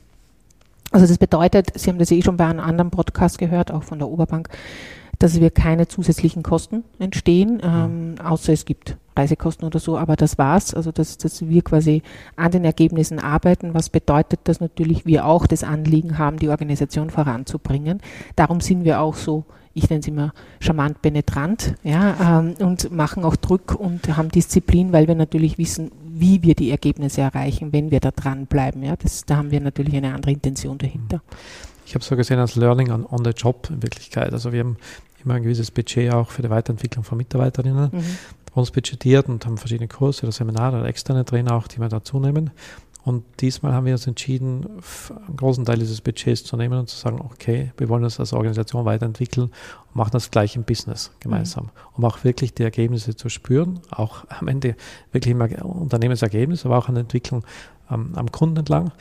Also 0.90 1.06
das 1.06 1.18
bedeutet, 1.18 1.72
Sie 1.76 1.90
haben 1.90 1.98
das 1.98 2.10
eh 2.10 2.22
schon 2.22 2.36
bei 2.36 2.46
einem 2.46 2.60
anderen 2.60 2.90
Podcast 2.90 3.38
gehört, 3.38 3.72
auch 3.72 3.82
von 3.82 3.98
der 3.98 4.08
Oberbank, 4.08 4.48
dass 5.24 5.40
wir 5.40 5.50
keine 5.50 5.88
zusätzlichen 5.88 6.42
Kosten 6.42 6.84
entstehen, 6.98 7.58
ähm, 7.64 8.16
außer 8.22 8.52
es 8.52 8.66
gibt 8.66 8.98
Reisekosten 9.16 9.66
oder 9.66 9.78
so, 9.78 9.96
aber 9.96 10.16
das 10.16 10.36
war's. 10.36 10.74
Also 10.74 10.92
dass, 10.92 11.16
dass 11.16 11.48
wir 11.48 11.62
quasi 11.62 12.02
an 12.36 12.50
den 12.50 12.66
Ergebnissen 12.66 13.18
arbeiten, 13.18 13.72
was 13.72 13.88
bedeutet, 13.88 14.40
dass 14.44 14.60
natürlich 14.60 15.06
wir 15.06 15.24
auch 15.24 15.46
das 15.46 15.64
Anliegen 15.64 16.18
haben, 16.18 16.38
die 16.38 16.50
Organisation 16.50 17.08
voranzubringen. 17.08 18.02
Darum 18.36 18.60
sind 18.60 18.84
wir 18.84 19.00
auch 19.00 19.14
so, 19.14 19.46
ich 19.72 19.88
nenne 19.88 20.00
es 20.00 20.08
immer 20.08 20.34
charmant 20.60 21.00
penetrant, 21.00 21.74
ja, 21.84 22.40
ähm, 22.40 22.56
und 22.58 22.92
machen 22.92 23.24
auch 23.24 23.36
Druck 23.36 23.74
und 23.74 24.14
haben 24.18 24.28
Disziplin, 24.28 24.92
weil 24.92 25.08
wir 25.08 25.14
natürlich 25.14 25.56
wissen, 25.56 25.90
wie 26.06 26.42
wir 26.42 26.54
die 26.54 26.70
Ergebnisse 26.70 27.22
erreichen, 27.22 27.72
wenn 27.72 27.90
wir 27.90 28.00
da 28.00 28.10
dranbleiben. 28.10 28.82
Ja, 28.82 28.94
das, 28.96 29.24
da 29.24 29.36
haben 29.36 29.50
wir 29.50 29.62
natürlich 29.62 29.96
eine 29.96 30.12
andere 30.12 30.32
Intention 30.32 30.76
dahinter. 30.76 31.22
Ich 31.86 31.94
habe 31.94 32.04
so 32.04 32.16
gesehen 32.16 32.38
als 32.38 32.56
Learning 32.56 32.90
on, 32.90 33.06
on 33.06 33.24
the 33.24 33.30
Job 33.30 33.68
in 33.70 33.82
Wirklichkeit. 33.82 34.32
Also 34.32 34.52
wir 34.52 34.60
haben 34.60 34.76
immer 35.24 35.34
ein 35.34 35.42
gewisses 35.42 35.70
Budget 35.70 36.12
auch 36.12 36.30
für 36.30 36.42
die 36.42 36.50
Weiterentwicklung 36.50 37.04
von 37.04 37.18
Mitarbeiterinnen 37.18 37.90
mhm. 37.92 38.04
uns 38.54 38.70
budgetiert 38.70 39.28
und 39.28 39.44
haben 39.46 39.58
verschiedene 39.58 39.88
Kurse 39.88 40.22
oder 40.22 40.32
Seminare 40.32 40.78
oder 40.78 40.86
externe 40.86 41.24
Trainer 41.24 41.54
auch, 41.54 41.66
die 41.66 41.78
wir 41.78 41.88
dazu 41.88 42.20
nehmen. 42.20 42.50
Und 43.04 43.22
diesmal 43.40 43.74
haben 43.74 43.84
wir 43.84 43.92
uns 43.92 44.06
entschieden, 44.06 44.64
einen 45.26 45.36
großen 45.36 45.66
Teil 45.66 45.78
dieses 45.78 46.00
Budgets 46.00 46.42
zu 46.42 46.56
nehmen 46.56 46.78
und 46.78 46.88
zu 46.88 46.96
sagen, 46.96 47.20
okay, 47.20 47.70
wir 47.76 47.90
wollen 47.90 48.02
uns 48.02 48.18
als 48.18 48.32
Organisation 48.32 48.86
weiterentwickeln 48.86 49.48
und 49.88 49.96
machen 49.96 50.12
das 50.12 50.30
gleich 50.30 50.56
im 50.56 50.64
Business 50.64 51.10
gemeinsam, 51.20 51.64
mhm. 51.64 51.70
um 51.98 52.04
auch 52.06 52.24
wirklich 52.24 52.54
die 52.54 52.62
Ergebnisse 52.62 53.14
zu 53.14 53.28
spüren, 53.28 53.80
auch 53.90 54.24
am 54.30 54.48
Ende 54.48 54.74
wirklich 55.12 55.32
im 55.32 55.40
Unternehmensergebnis, 55.40 56.64
aber 56.64 56.78
auch 56.78 56.88
an 56.88 56.94
der 56.94 57.02
Entwicklung 57.02 57.44
ähm, 57.90 58.12
am 58.14 58.32
Kunden 58.32 58.56
entlang. 58.56 58.92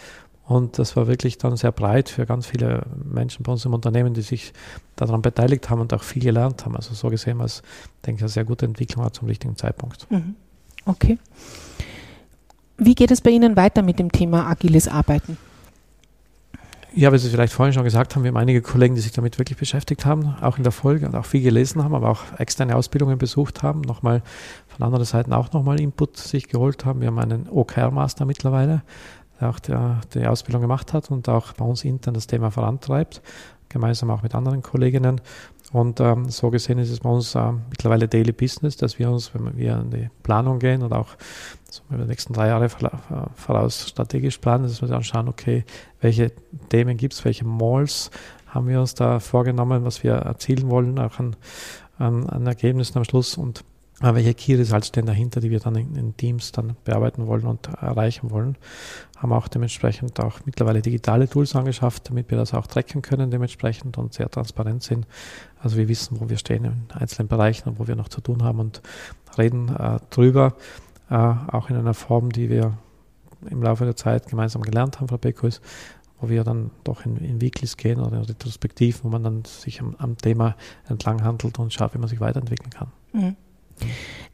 Und 0.45 0.77
das 0.77 0.95
war 0.97 1.08
wirklich 1.08 1.38
dann 1.38 1.56
sehr 1.56 1.71
breit 1.71 2.10
für 2.10 2.25
ganz 2.25 2.47
viele 2.47 2.86
Menschen 3.03 3.43
bei 3.43 3.51
uns 3.53 3.63
im 3.63 3.73
Unternehmen, 3.73 4.13
die 4.13 4.21
sich 4.21 4.51
daran 4.95 5.21
beteiligt 5.21 5.69
haben 5.69 5.79
und 5.79 5.93
auch 5.93 6.03
viel 6.03 6.21
gelernt 6.21 6.65
haben. 6.65 6.75
Also 6.75 6.93
so 6.93 7.10
gesehen 7.10 7.38
war 7.39 7.45
es, 7.45 7.62
denke 8.06 8.19
ich, 8.19 8.23
eine 8.23 8.29
sehr 8.29 8.43
gute 8.43 8.65
Entwicklung 8.65 9.12
zum 9.13 9.27
richtigen 9.27 9.56
Zeitpunkt. 9.56 10.10
Mhm. 10.12 10.36
Okay. 10.86 11.17
Wie 12.77 12.95
geht 12.95 13.12
es 13.12 13.21
bei 13.21 13.29
Ihnen 13.29 13.56
weiter 13.56 13.82
mit 13.82 13.99
dem 13.99 14.12
Thema 14.12 14.47
agiles 14.47 14.88
Arbeiten? 14.88 15.38
Ja, 16.95 17.12
wie 17.12 17.17
Sie 17.17 17.29
vielleicht 17.29 17.53
vorhin 17.53 17.73
schon 17.73 17.86
gesagt 17.86 18.15
haben, 18.15 18.23
wir 18.23 18.29
haben 18.29 18.38
einige 18.38 18.62
Kollegen, 18.62 18.93
die 18.93 19.01
sich 19.01 19.13
damit 19.13 19.39
wirklich 19.39 19.58
beschäftigt 19.58 20.06
haben, 20.06 20.36
auch 20.41 20.58
in 20.58 20.63
der 20.63 20.71
Folge 20.71 21.08
und 21.08 21.15
auch 21.15 21.25
viel 21.25 21.41
gelesen 21.41 21.84
haben, 21.84 21.95
aber 21.95 22.10
auch 22.10 22.21
externe 22.38 22.75
Ausbildungen 22.75 23.17
besucht 23.17 23.63
haben, 23.63 23.82
nochmal 23.82 24.21
von 24.67 24.86
anderen 24.86 25.06
Seiten 25.06 25.34
auch 25.34 25.53
nochmal 25.53 25.79
Input 25.79 26.17
sich 26.17 26.49
geholt 26.49 26.86
haben. 26.86 27.01
Wir 27.01 27.08
haben 27.08 27.17
einen 27.17 27.49
OKR-Master 27.49 28.25
mittlerweile, 28.25 28.84
auch 29.43 29.60
der, 29.60 30.01
die 30.13 30.25
Ausbildung 30.25 30.62
gemacht 30.62 30.93
hat 30.93 31.12
und 31.12 31.29
auch 31.29 31.53
bei 31.53 31.65
uns 31.65 31.84
intern 31.84 32.13
das 32.13 32.27
Thema 32.27 32.51
vorantreibt, 32.51 33.21
gemeinsam 33.69 34.10
auch 34.10 34.23
mit 34.23 34.36
anderen 34.36 34.62
Kolleginnen. 34.62 35.21
Und 35.71 35.99
ähm, 35.99 36.29
so 36.29 36.51
gesehen 36.51 36.77
ist 36.77 36.91
es 36.91 36.99
bei 36.99 37.10
uns 37.10 37.34
äh, 37.34 37.51
mittlerweile 37.69 38.08
Daily 38.08 38.32
Business, 38.32 38.77
dass 38.77 38.99
wir 38.99 39.10
uns, 39.10 39.34
wenn 39.34 39.58
wir 39.58 39.79
in 39.79 39.89
die 39.89 40.10
Planung 40.21 40.60
gehen 40.60 40.84
und 40.84 40.93
auch 40.93 41.10
so 41.69 41.82
über 41.89 42.03
die 42.03 42.10
nächsten 42.10 42.34
drei 42.34 42.47
Jahre 42.49 42.69
voraus 43.36 43.89
strategisch 43.89 44.38
planen, 44.38 44.65
dass 44.65 44.82
wir 44.82 44.88
dann 44.88 45.03
schauen, 45.03 45.27
okay, 45.27 45.65
welche 45.99 46.32
Themen 46.69 46.95
gibt 46.97 47.13
es, 47.13 47.25
welche 47.25 47.45
Malls 47.45 48.12
haben 48.45 48.67
wir 48.67 48.79
uns 48.79 48.93
da 48.93 49.19
vorgenommen, 49.19 49.84
was 49.84 50.03
wir 50.03 50.13
erzielen 50.13 50.69
wollen, 50.69 50.99
auch 50.99 51.17
an, 51.17 51.36
an, 51.97 52.29
an 52.29 52.45
Ergebnissen 52.45 52.99
am 52.99 53.03
Schluss 53.03 53.36
und 53.36 53.62
äh, 53.62 53.63
welche 54.01 54.34
Key 54.34 54.56
Results 54.56 54.88
stehen 54.88 55.06
dahinter, 55.06 55.39
die 55.39 55.51
wir 55.51 55.60
dann 55.60 55.75
in, 55.75 55.95
in, 55.95 56.17
Teams 56.17 56.51
dann 56.51 56.75
bearbeiten 56.84 57.27
wollen 57.27 57.45
und 57.45 57.67
erreichen 57.67 58.32
wollen. 58.32 58.58
Haben 59.17 59.34
auch 59.34 59.47
dementsprechend 59.47 60.19
auch 60.19 60.39
mittlerweile 60.45 60.82
digitale 60.82 61.29
Tools 61.29 61.56
angeschafft, 61.56 62.10
damit 62.10 62.29
wir 62.29 62.38
das 62.38 62.53
auch 62.53 62.67
tracken 62.67 63.01
können 63.01 63.32
dementsprechend 63.32 63.97
und 63.97 64.13
sehr 64.13 64.29
transparent 64.29 64.84
sind. 64.84 65.08
Also 65.60 65.77
wir 65.77 65.88
wissen, 65.88 66.19
wo 66.19 66.29
wir 66.29 66.38
stehen 66.38 66.65
in 66.65 66.84
einzelnen 66.93 67.27
Bereichen 67.27 67.69
und 67.69 67.79
wo 67.79 67.88
wir 67.88 67.95
noch 67.95 68.10
zu 68.10 68.19
tun 68.19 68.43
haben 68.43 68.60
und 68.60 68.82
reden 69.38 69.69
äh, 69.69 69.99
drüber, 70.10 70.56
äh, 71.10 71.15
auch 71.15 71.69
in 71.69 71.75
einer 71.75 71.93
Form, 71.93 72.32
die 72.32 72.49
wir 72.49 72.77
im 73.49 73.62
Laufe 73.62 73.86
der 73.86 73.95
Zeit 73.95 74.27
gemeinsam 74.27 74.62
gelernt 74.62 74.99
haben, 74.99 75.08
Frau 75.08 75.17
Beckus, 75.17 75.62
wo 76.19 76.29
wir 76.29 76.43
dann 76.43 76.71
doch 76.84 77.06
in, 77.06 77.17
in 77.17 77.41
Weeklies 77.41 77.77
gehen 77.77 77.99
oder 77.99 78.17
in 78.17 78.23
Retrospektiv, 78.23 79.03
wo 79.03 79.10
man 79.10 79.23
dann 79.23 79.45
sich 79.45 79.82
am, 79.82 79.95
am 79.97 80.17
Thema 80.17 80.56
entlang 80.88 81.23
handelt 81.23 81.60
und 81.60 81.73
schaut, 81.73 81.93
wie 81.93 81.99
man 81.99 82.10
sich 82.10 82.19
weiterentwickeln 82.19 82.69
kann. 82.69 82.91
Mhm. 83.12 83.36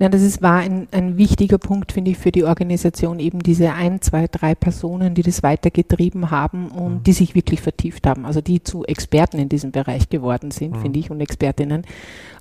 Ja, 0.02 0.08
das 0.08 0.22
ist, 0.22 0.42
war 0.42 0.60
ein, 0.60 0.88
ein 0.92 1.18
wichtiger 1.18 1.58
Punkt, 1.58 1.92
finde 1.92 2.12
ich, 2.12 2.18
für 2.18 2.32
die 2.32 2.46
Organisation, 2.46 3.20
eben 3.20 3.40
diese 3.40 3.74
ein, 3.74 4.02
zwei, 4.02 4.28
drei 4.28 4.56
Personen, 4.56 5.14
die 5.14 5.24
das 5.24 5.44
weitergetrieben 5.44 6.32
haben 6.32 6.70
und 6.70 6.94
mhm. 6.94 7.04
die 7.04 7.12
sich 7.12 7.36
wirklich 7.36 7.60
vertieft 7.60 8.08
haben, 8.08 8.26
also 8.26 8.40
die 8.40 8.64
zu 8.64 8.86
Experten 8.86 9.40
in 9.40 9.50
diesem 9.50 9.72
Bereich 9.72 10.08
geworden 10.08 10.52
sind, 10.52 10.78
mhm. 10.78 10.82
finde 10.82 11.00
ich, 11.00 11.12
und 11.12 11.20
Expertinnen 11.20 11.84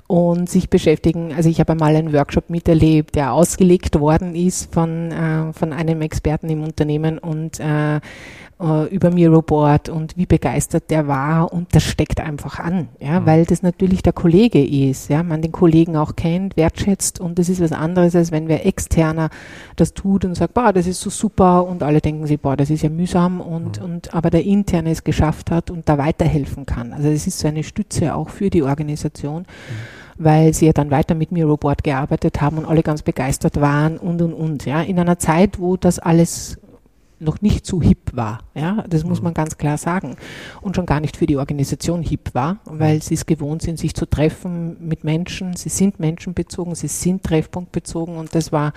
und 0.08 0.48
sich 0.48 0.70
beschäftigen. 0.70 1.34
Also 1.34 1.50
ich 1.50 1.60
habe 1.60 1.72
einmal 1.72 1.94
einen 1.94 2.14
Workshop 2.14 2.48
miterlebt, 2.48 3.14
der 3.14 3.34
ausgelegt 3.34 4.00
worden 4.00 4.34
ist 4.34 4.72
von, 4.72 5.12
äh, 5.12 5.52
von 5.52 5.72
einem 5.74 6.00
Experten 6.00 6.48
im 6.48 6.64
Unternehmen 6.64 7.18
und 7.18 7.60
äh, 7.60 8.00
äh, 8.58 8.86
über 8.88 9.10
Miroboard 9.10 9.90
und 9.90 10.16
wie 10.16 10.24
begeistert 10.24 10.90
der 10.90 11.06
war 11.08 11.52
und 11.52 11.74
das 11.74 11.84
steckt 11.84 12.20
einfach 12.20 12.58
an, 12.58 12.88
ja, 12.98 13.20
mhm. 13.20 13.26
weil 13.26 13.44
das 13.44 13.62
natürlich 13.62 14.02
der 14.02 14.14
Kollege 14.14 14.64
ist, 14.64 15.10
ja, 15.10 15.22
man 15.22 15.42
den 15.42 15.52
Kollegen 15.52 15.94
auch 15.96 16.16
kennt, 16.16 16.56
wertschätzt 16.56 17.20
und 17.20 17.38
das 17.38 17.50
ist 17.50 17.60
was 17.60 17.72
anderes, 17.72 18.16
als 18.16 18.32
wenn 18.32 18.48
wer 18.48 18.64
externer 18.64 19.28
das 19.76 19.92
tut 19.92 20.24
und 20.24 20.34
sagt, 20.36 20.54
boah, 20.54 20.72
das 20.72 20.86
ist 20.86 21.02
so 21.02 21.10
super 21.10 21.66
und 21.66 21.82
alle 21.82 22.00
denken 22.00 22.26
sich, 22.26 22.40
boah, 22.40 22.56
das 22.56 22.70
ist 22.70 22.82
ja 22.82 22.88
mühsam 22.88 23.42
und, 23.42 23.78
mhm. 23.78 23.84
und 23.84 24.14
aber 24.14 24.30
der 24.30 24.44
interne 24.44 24.90
es 24.90 25.04
geschafft 25.04 25.50
hat 25.50 25.70
und 25.70 25.86
da 25.88 25.98
weiterhelfen 25.98 26.64
kann. 26.64 26.94
Also 26.94 27.08
es 27.08 27.26
ist 27.26 27.38
so 27.38 27.48
eine 27.48 27.62
Stütze 27.62 28.14
auch 28.14 28.30
für 28.30 28.48
die 28.48 28.62
Organisation. 28.62 29.42
Mhm 29.42 29.97
weil 30.18 30.52
sie 30.52 30.66
ja 30.66 30.72
dann 30.72 30.90
weiter 30.90 31.14
mit 31.14 31.32
Miroboard 31.32 31.84
gearbeitet 31.84 32.40
haben 32.40 32.58
und 32.58 32.66
alle 32.66 32.82
ganz 32.82 33.02
begeistert 33.02 33.60
waren 33.60 33.98
und 33.98 34.20
und 34.20 34.32
und. 34.32 34.64
Ja, 34.66 34.82
in 34.82 34.98
einer 34.98 35.18
Zeit, 35.18 35.58
wo 35.58 35.76
das 35.76 35.98
alles 35.98 36.58
noch 37.20 37.40
nicht 37.40 37.66
so 37.66 37.82
hip 37.82 38.10
war. 38.12 38.40
Ja, 38.54 38.84
das 38.88 39.04
muss 39.04 39.18
mhm. 39.18 39.24
man 39.24 39.34
ganz 39.34 39.58
klar 39.58 39.78
sagen. 39.78 40.16
Und 40.60 40.76
schon 40.76 40.86
gar 40.86 41.00
nicht 41.00 41.16
für 41.16 41.26
die 41.26 41.36
Organisation 41.36 42.02
hip 42.02 42.34
war, 42.34 42.58
weil 42.64 42.96
mhm. 42.96 43.00
sie 43.00 43.14
es 43.14 43.26
gewohnt 43.26 43.62
sind, 43.62 43.78
sich 43.78 43.94
zu 43.94 44.06
treffen 44.06 44.76
mit 44.80 45.04
Menschen. 45.04 45.56
Sie 45.56 45.68
sind 45.68 45.98
menschenbezogen, 46.00 46.74
sie 46.74 46.88
sind 46.88 47.22
treffpunktbezogen 47.24 48.16
und 48.16 48.34
das 48.34 48.52
war 48.52 48.72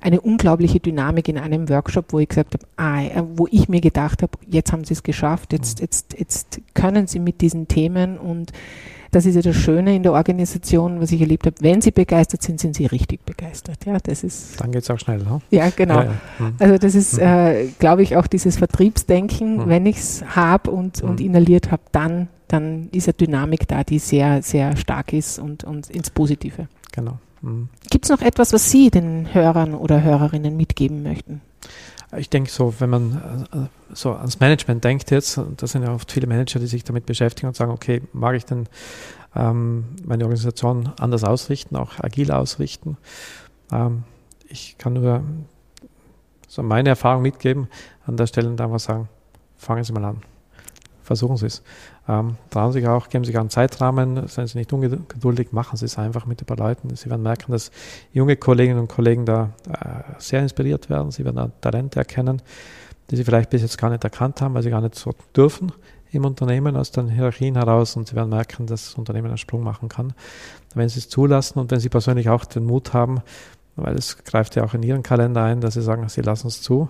eine 0.00 0.20
unglaubliche 0.20 0.78
Dynamik 0.78 1.28
in 1.28 1.38
einem 1.38 1.68
Workshop, 1.68 2.12
wo 2.12 2.18
ich 2.18 2.28
gesagt 2.28 2.54
habe, 2.54 2.66
ah, 2.76 3.02
äh, 3.02 3.22
wo 3.34 3.48
ich 3.50 3.68
mir 3.68 3.80
gedacht 3.80 4.22
habe, 4.22 4.32
jetzt 4.46 4.72
haben 4.72 4.84
sie 4.84 4.94
es 4.94 5.02
geschafft, 5.02 5.52
jetzt, 5.52 5.78
mhm. 5.78 5.84
jetzt, 5.84 6.18
jetzt 6.18 6.60
können 6.74 7.06
sie 7.06 7.18
mit 7.18 7.40
diesen 7.40 7.66
Themen 7.66 8.18
und 8.18 8.52
das 9.10 9.26
ist 9.26 9.34
ja 9.34 9.42
das 9.42 9.56
Schöne 9.56 9.94
in 9.94 10.02
der 10.02 10.12
Organisation, 10.12 11.00
was 11.00 11.12
ich 11.12 11.20
erlebt 11.20 11.46
habe. 11.46 11.56
Wenn 11.60 11.80
sie 11.80 11.90
begeistert 11.90 12.42
sind, 12.42 12.60
sind 12.60 12.76
sie 12.76 12.86
richtig 12.86 13.24
begeistert. 13.24 13.84
Ja, 13.84 13.98
das 14.02 14.24
ist. 14.24 14.60
Dann 14.60 14.72
geht 14.72 14.82
es 14.82 14.90
auch 14.90 14.98
schnell, 14.98 15.18
ne? 15.18 15.40
Ja, 15.50 15.70
genau. 15.74 15.96
Ja, 15.96 16.04
ja. 16.04 16.12
Mhm. 16.38 16.54
Also 16.58 16.78
das 16.78 16.94
ist, 16.94 17.14
mhm. 17.14 17.22
äh, 17.22 17.66
glaube 17.78 18.02
ich, 18.02 18.16
auch 18.16 18.26
dieses 18.26 18.56
Vertriebsdenken. 18.58 19.58
Mhm. 19.58 19.68
Wenn 19.68 19.86
ich 19.86 19.98
es 19.98 20.24
habe 20.34 20.70
und, 20.70 21.02
und 21.02 21.20
mhm. 21.20 21.26
inhaliert 21.26 21.70
habe, 21.70 21.82
dann, 21.92 22.28
dann 22.48 22.88
ist 22.92 23.08
eine 23.08 23.14
Dynamik 23.14 23.68
da, 23.68 23.84
die 23.84 23.98
sehr, 23.98 24.42
sehr 24.42 24.76
stark 24.76 25.12
ist 25.12 25.38
und, 25.38 25.64
und 25.64 25.90
ins 25.90 26.10
Positive. 26.10 26.68
Genau. 26.92 27.18
Mhm. 27.42 27.68
Gibt 27.90 28.04
es 28.06 28.10
noch 28.10 28.22
etwas, 28.22 28.52
was 28.52 28.70
Sie 28.70 28.90
den 28.90 29.32
Hörern 29.32 29.74
oder 29.74 30.02
Hörerinnen 30.02 30.56
mitgeben 30.56 31.02
möchten? 31.02 31.40
Ich 32.16 32.30
denke 32.30 32.50
so, 32.50 32.74
wenn 32.78 32.90
man 32.90 33.46
äh, 33.52 33.94
so 33.94 34.12
ans 34.12 34.40
Management 34.40 34.84
denkt 34.84 35.10
jetzt, 35.10 35.40
das 35.56 35.72
sind 35.72 35.82
ja 35.82 35.92
oft 35.92 36.10
viele 36.10 36.26
Manager, 36.26 36.58
die 36.58 36.66
sich 36.66 36.84
damit 36.84 37.06
beschäftigen 37.06 37.48
und 37.48 37.56
sagen, 37.56 37.72
okay, 37.72 38.02
mag 38.12 38.36
ich 38.36 38.44
denn 38.44 38.68
ähm, 39.34 39.84
meine 40.04 40.24
Organisation 40.24 40.92
anders 40.98 41.24
ausrichten, 41.24 41.76
auch 41.76 41.98
agil 41.98 42.30
ausrichten? 42.30 42.96
Ähm, 43.70 44.04
ich 44.48 44.78
kann 44.78 44.94
nur 44.94 45.22
so 46.48 46.62
meine 46.62 46.90
Erfahrung 46.90 47.22
mitgeben 47.22 47.68
an 48.06 48.16
der 48.16 48.26
Stelle 48.26 48.48
und 48.48 48.60
einfach 48.60 48.80
sagen, 48.80 49.08
fangen 49.56 49.84
Sie 49.84 49.92
mal 49.92 50.04
an 50.04 50.22
versuchen 51.06 51.36
Sie 51.36 51.46
es. 51.46 51.62
Ähm, 52.08 52.36
trauen 52.50 52.72
Sie 52.72 52.80
sich 52.80 52.88
auch, 52.88 53.08
geben 53.08 53.24
Sie 53.24 53.30
sich 53.30 53.38
einen 53.38 53.50
Zeitrahmen, 53.50 54.26
seien 54.28 54.46
Sie 54.46 54.58
nicht 54.58 54.72
ungeduldig, 54.72 55.52
machen 55.52 55.76
Sie 55.76 55.86
es 55.86 55.98
einfach 55.98 56.26
mit 56.26 56.48
den 56.48 56.56
Leuten. 56.56 56.94
Sie 56.96 57.08
werden 57.08 57.22
merken, 57.22 57.52
dass 57.52 57.70
junge 58.12 58.36
Kolleginnen 58.36 58.80
und 58.80 58.88
Kollegen 58.88 59.24
da 59.24 59.50
äh, 59.68 60.02
sehr 60.18 60.42
inspiriert 60.42 60.90
werden. 60.90 61.10
Sie 61.10 61.24
werden 61.24 61.52
Talente 61.60 62.00
erkennen, 62.00 62.42
die 63.10 63.16
Sie 63.16 63.24
vielleicht 63.24 63.50
bis 63.50 63.62
jetzt 63.62 63.78
gar 63.78 63.90
nicht 63.90 64.04
erkannt 64.04 64.40
haben, 64.42 64.54
weil 64.54 64.62
sie 64.62 64.70
gar 64.70 64.80
nicht 64.80 64.96
so 64.96 65.14
dürfen 65.34 65.72
im 66.10 66.24
Unternehmen 66.24 66.76
aus 66.76 66.90
den 66.90 67.08
Hierarchien 67.08 67.54
heraus 67.54 67.96
und 67.96 68.08
Sie 68.08 68.16
werden 68.16 68.30
merken, 68.30 68.66
dass 68.66 68.86
das 68.86 68.94
Unternehmen 68.94 69.28
einen 69.28 69.38
Sprung 69.38 69.62
machen 69.62 69.88
kann, 69.88 70.12
wenn 70.74 70.88
Sie 70.88 70.98
es 70.98 71.08
zulassen 71.08 71.58
und 71.58 71.70
wenn 71.70 71.80
Sie 71.80 71.88
persönlich 71.88 72.28
auch 72.28 72.44
den 72.44 72.64
Mut 72.64 72.92
haben, 72.92 73.22
weil 73.76 73.94
es 73.96 74.18
greift 74.24 74.56
ja 74.56 74.64
auch 74.64 74.74
in 74.74 74.82
Ihren 74.82 75.02
Kalender 75.02 75.42
ein, 75.42 75.60
dass 75.60 75.74
Sie 75.74 75.82
sagen, 75.82 76.08
Sie 76.08 76.22
lassen 76.22 76.48
es 76.48 76.62
zu 76.62 76.88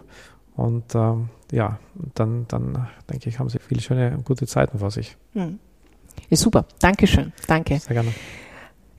und 0.56 0.94
ähm, 0.94 1.28
ja, 1.52 1.78
dann, 2.14 2.46
dann 2.48 2.88
denke 3.10 3.28
ich, 3.28 3.38
haben 3.38 3.48
sie 3.48 3.58
viele 3.58 3.80
schöne 3.80 4.16
und 4.16 4.24
gute 4.24 4.46
Zeiten 4.46 4.78
vor 4.78 4.90
sich. 4.90 5.16
Ja, 5.34 6.36
super. 6.36 6.64
Dankeschön. 6.80 7.32
Danke. 7.46 7.78
Sehr 7.78 7.94
gerne. 7.94 8.12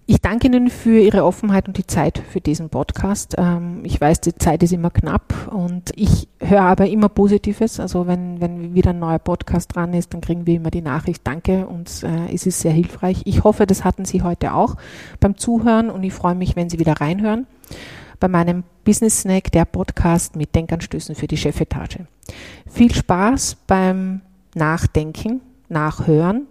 Ich 0.09 0.21
danke 0.21 0.47
Ihnen 0.47 0.69
für 0.69 0.99
Ihre 0.99 1.25
Offenheit 1.25 1.67
und 1.67 1.77
die 1.77 1.85
Zeit 1.85 2.23
für 2.31 2.39
diesen 2.39 2.69
Podcast. 2.69 3.35
Ähm, 3.37 3.81
ich 3.83 3.99
weiß, 3.99 4.21
die 4.21 4.33
Zeit 4.35 4.63
ist 4.63 4.71
immer 4.71 4.89
knapp 4.89 5.33
und 5.51 5.91
ich 5.97 6.29
höre 6.39 6.61
aber 6.61 6.87
immer 6.87 7.09
Positives. 7.09 7.81
Also 7.81 8.07
wenn, 8.07 8.39
wenn 8.39 8.73
wieder 8.73 8.91
ein 8.91 8.99
neuer 8.99 9.19
Podcast 9.19 9.75
dran 9.75 9.93
ist, 9.93 10.13
dann 10.13 10.21
kriegen 10.21 10.47
wir 10.47 10.55
immer 10.55 10.71
die 10.71 10.81
Nachricht, 10.81 11.27
danke 11.27 11.67
und 11.67 12.03
äh, 12.03 12.33
es 12.33 12.45
ist 12.45 12.61
sehr 12.61 12.71
hilfreich. 12.71 13.23
Ich 13.25 13.43
hoffe, 13.43 13.65
das 13.65 13.83
hatten 13.83 14.05
Sie 14.05 14.21
heute 14.21 14.53
auch 14.53 14.77
beim 15.19 15.35
Zuhören 15.35 15.89
und 15.89 16.03
ich 16.03 16.13
freue 16.13 16.35
mich, 16.35 16.55
wenn 16.55 16.69
Sie 16.69 16.79
wieder 16.79 17.01
reinhören 17.01 17.45
bei 18.19 18.27
meinem 18.27 18.63
Business 18.83 19.21
Snack, 19.21 19.51
der 19.51 19.65
Podcast 19.65 20.35
mit 20.35 20.55
Denkanstößen 20.55 21.15
für 21.15 21.27
die 21.27 21.37
Chefetage. 21.37 22.05
Viel 22.69 22.93
Spaß 22.93 23.57
beim 23.67 24.21
Nachdenken, 24.55 25.41
Nachhören. 25.69 26.47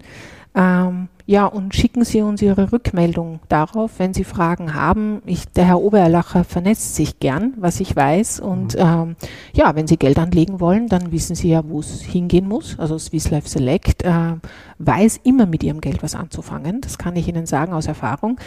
Ähm, 0.55 1.09
ja, 1.29 1.44
und 1.44 1.74
schicken 1.74 2.05
Sie 2.05 2.22
uns 2.22 2.40
Ihre 2.40 2.72
Rückmeldung 2.72 3.40
darauf, 3.48 3.98
wenn 3.98 4.14
Sie 4.14 4.22
Fragen 4.22 4.74
haben. 4.74 5.20
Ich, 5.26 5.44
der 5.48 5.64
Herr 5.66 5.83
Obererlacher 5.83 6.44
vernetzt 6.44 6.94
sich 6.94 7.18
gern, 7.18 7.52
was 7.57 7.81
ich 7.81 7.96
weiß. 7.96 8.38
Und 8.38 8.74
mhm. 8.74 8.81
ähm, 8.81 9.16
ja, 9.52 9.74
wenn 9.74 9.88
Sie 9.88 9.96
Geld 9.96 10.18
anlegen 10.18 10.61
wollen, 10.61 10.87
dann 10.87 11.11
wissen 11.11 11.35
Sie 11.35 11.48
ja, 11.48 11.68
wo 11.68 11.81
es 11.81 12.00
hingehen 12.00 12.46
muss. 12.46 12.79
Also 12.79 12.96
Swiss 12.96 13.31
Life 13.31 13.48
Select 13.48 14.05
äh, 14.05 14.37
weiß 14.79 15.20
immer 15.24 15.46
mit 15.46 15.64
Ihrem 15.64 15.81
Geld 15.81 16.02
was 16.05 16.14
anzufangen. 16.14 16.81
Das 16.81 16.96
kann 16.96 17.16
ich 17.16 17.26
Ihnen 17.26 17.46
sagen 17.46 17.72
aus 17.72 17.88
Erfahrung. 17.88 18.38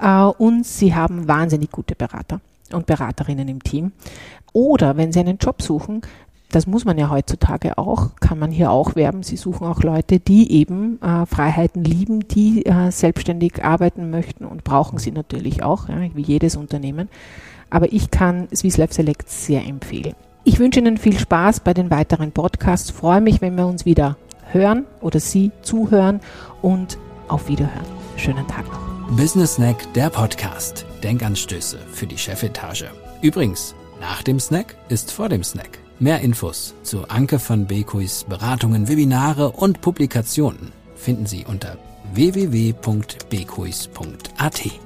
Äh, 0.00 0.24
und 0.24 0.66
Sie 0.66 0.94
haben 0.94 1.28
wahnsinnig 1.28 1.70
gute 1.70 1.94
Berater 1.94 2.40
und 2.72 2.86
Beraterinnen 2.86 3.48
im 3.48 3.62
Team. 3.62 3.92
Oder 4.52 4.96
wenn 4.96 5.12
Sie 5.12 5.20
einen 5.20 5.38
Job 5.38 5.62
suchen, 5.62 6.02
das 6.50 6.66
muss 6.66 6.84
man 6.84 6.98
ja 6.98 7.10
heutzutage 7.10 7.78
auch, 7.78 8.10
kann 8.20 8.38
man 8.38 8.52
hier 8.52 8.70
auch 8.70 8.94
werben. 8.94 9.24
Sie 9.24 9.36
suchen 9.36 9.66
auch 9.66 9.82
Leute, 9.82 10.20
die 10.20 10.52
eben 10.52 11.02
äh, 11.02 11.26
Freiheiten 11.26 11.82
lieben, 11.82 12.28
die 12.28 12.64
äh, 12.64 12.92
selbstständig 12.92 13.64
arbeiten 13.64 14.10
möchten 14.10 14.44
und 14.44 14.62
brauchen 14.62 14.98
sie 14.98 15.10
natürlich 15.10 15.64
auch, 15.64 15.88
ja, 15.88 15.96
wie 16.14 16.22
jedes 16.22 16.54
Unternehmen. 16.56 17.08
Aber 17.70 17.92
ich 17.92 18.12
kann 18.12 18.46
Swiss 18.54 18.76
Life 18.76 18.94
Select 18.94 19.28
sehr 19.28 19.66
empfehlen. 19.66 20.14
Ich 20.44 20.58
wünsche 20.58 20.78
Ihnen 20.78 20.98
viel 20.98 21.18
Spaß 21.18 21.60
bei 21.60 21.74
den 21.74 21.90
weiteren 21.90 22.30
Podcasts. 22.30 22.90
Freue 22.90 23.20
mich, 23.20 23.40
wenn 23.40 23.56
wir 23.56 23.66
uns 23.66 23.84
wieder 23.84 24.16
hören 24.52 24.84
oder 25.00 25.18
Sie 25.18 25.50
zuhören 25.62 26.20
und 26.62 26.98
auf 27.28 27.48
Wiederhören. 27.48 27.86
Schönen 28.16 28.46
Tag 28.46 28.66
noch. 28.68 28.93
Business 29.10 29.54
Snack, 29.54 29.92
der 29.92 30.10
Podcast. 30.10 30.84
Denkanstöße 31.02 31.78
für 31.92 32.06
die 32.06 32.18
Chefetage. 32.18 32.90
Übrigens, 33.22 33.74
nach 34.00 34.22
dem 34.22 34.40
Snack 34.40 34.76
ist 34.88 35.12
vor 35.12 35.28
dem 35.28 35.44
Snack. 35.44 35.78
Mehr 36.00 36.20
Infos 36.20 36.74
zu 36.82 37.08
Anke 37.08 37.38
van 37.46 37.66
Beekuis 37.66 38.24
Beratungen, 38.24 38.88
Webinare 38.88 39.50
und 39.50 39.82
Publikationen 39.82 40.72
finden 40.96 41.26
Sie 41.26 41.44
unter 41.44 41.76
www.bekuis.at. 42.14 44.83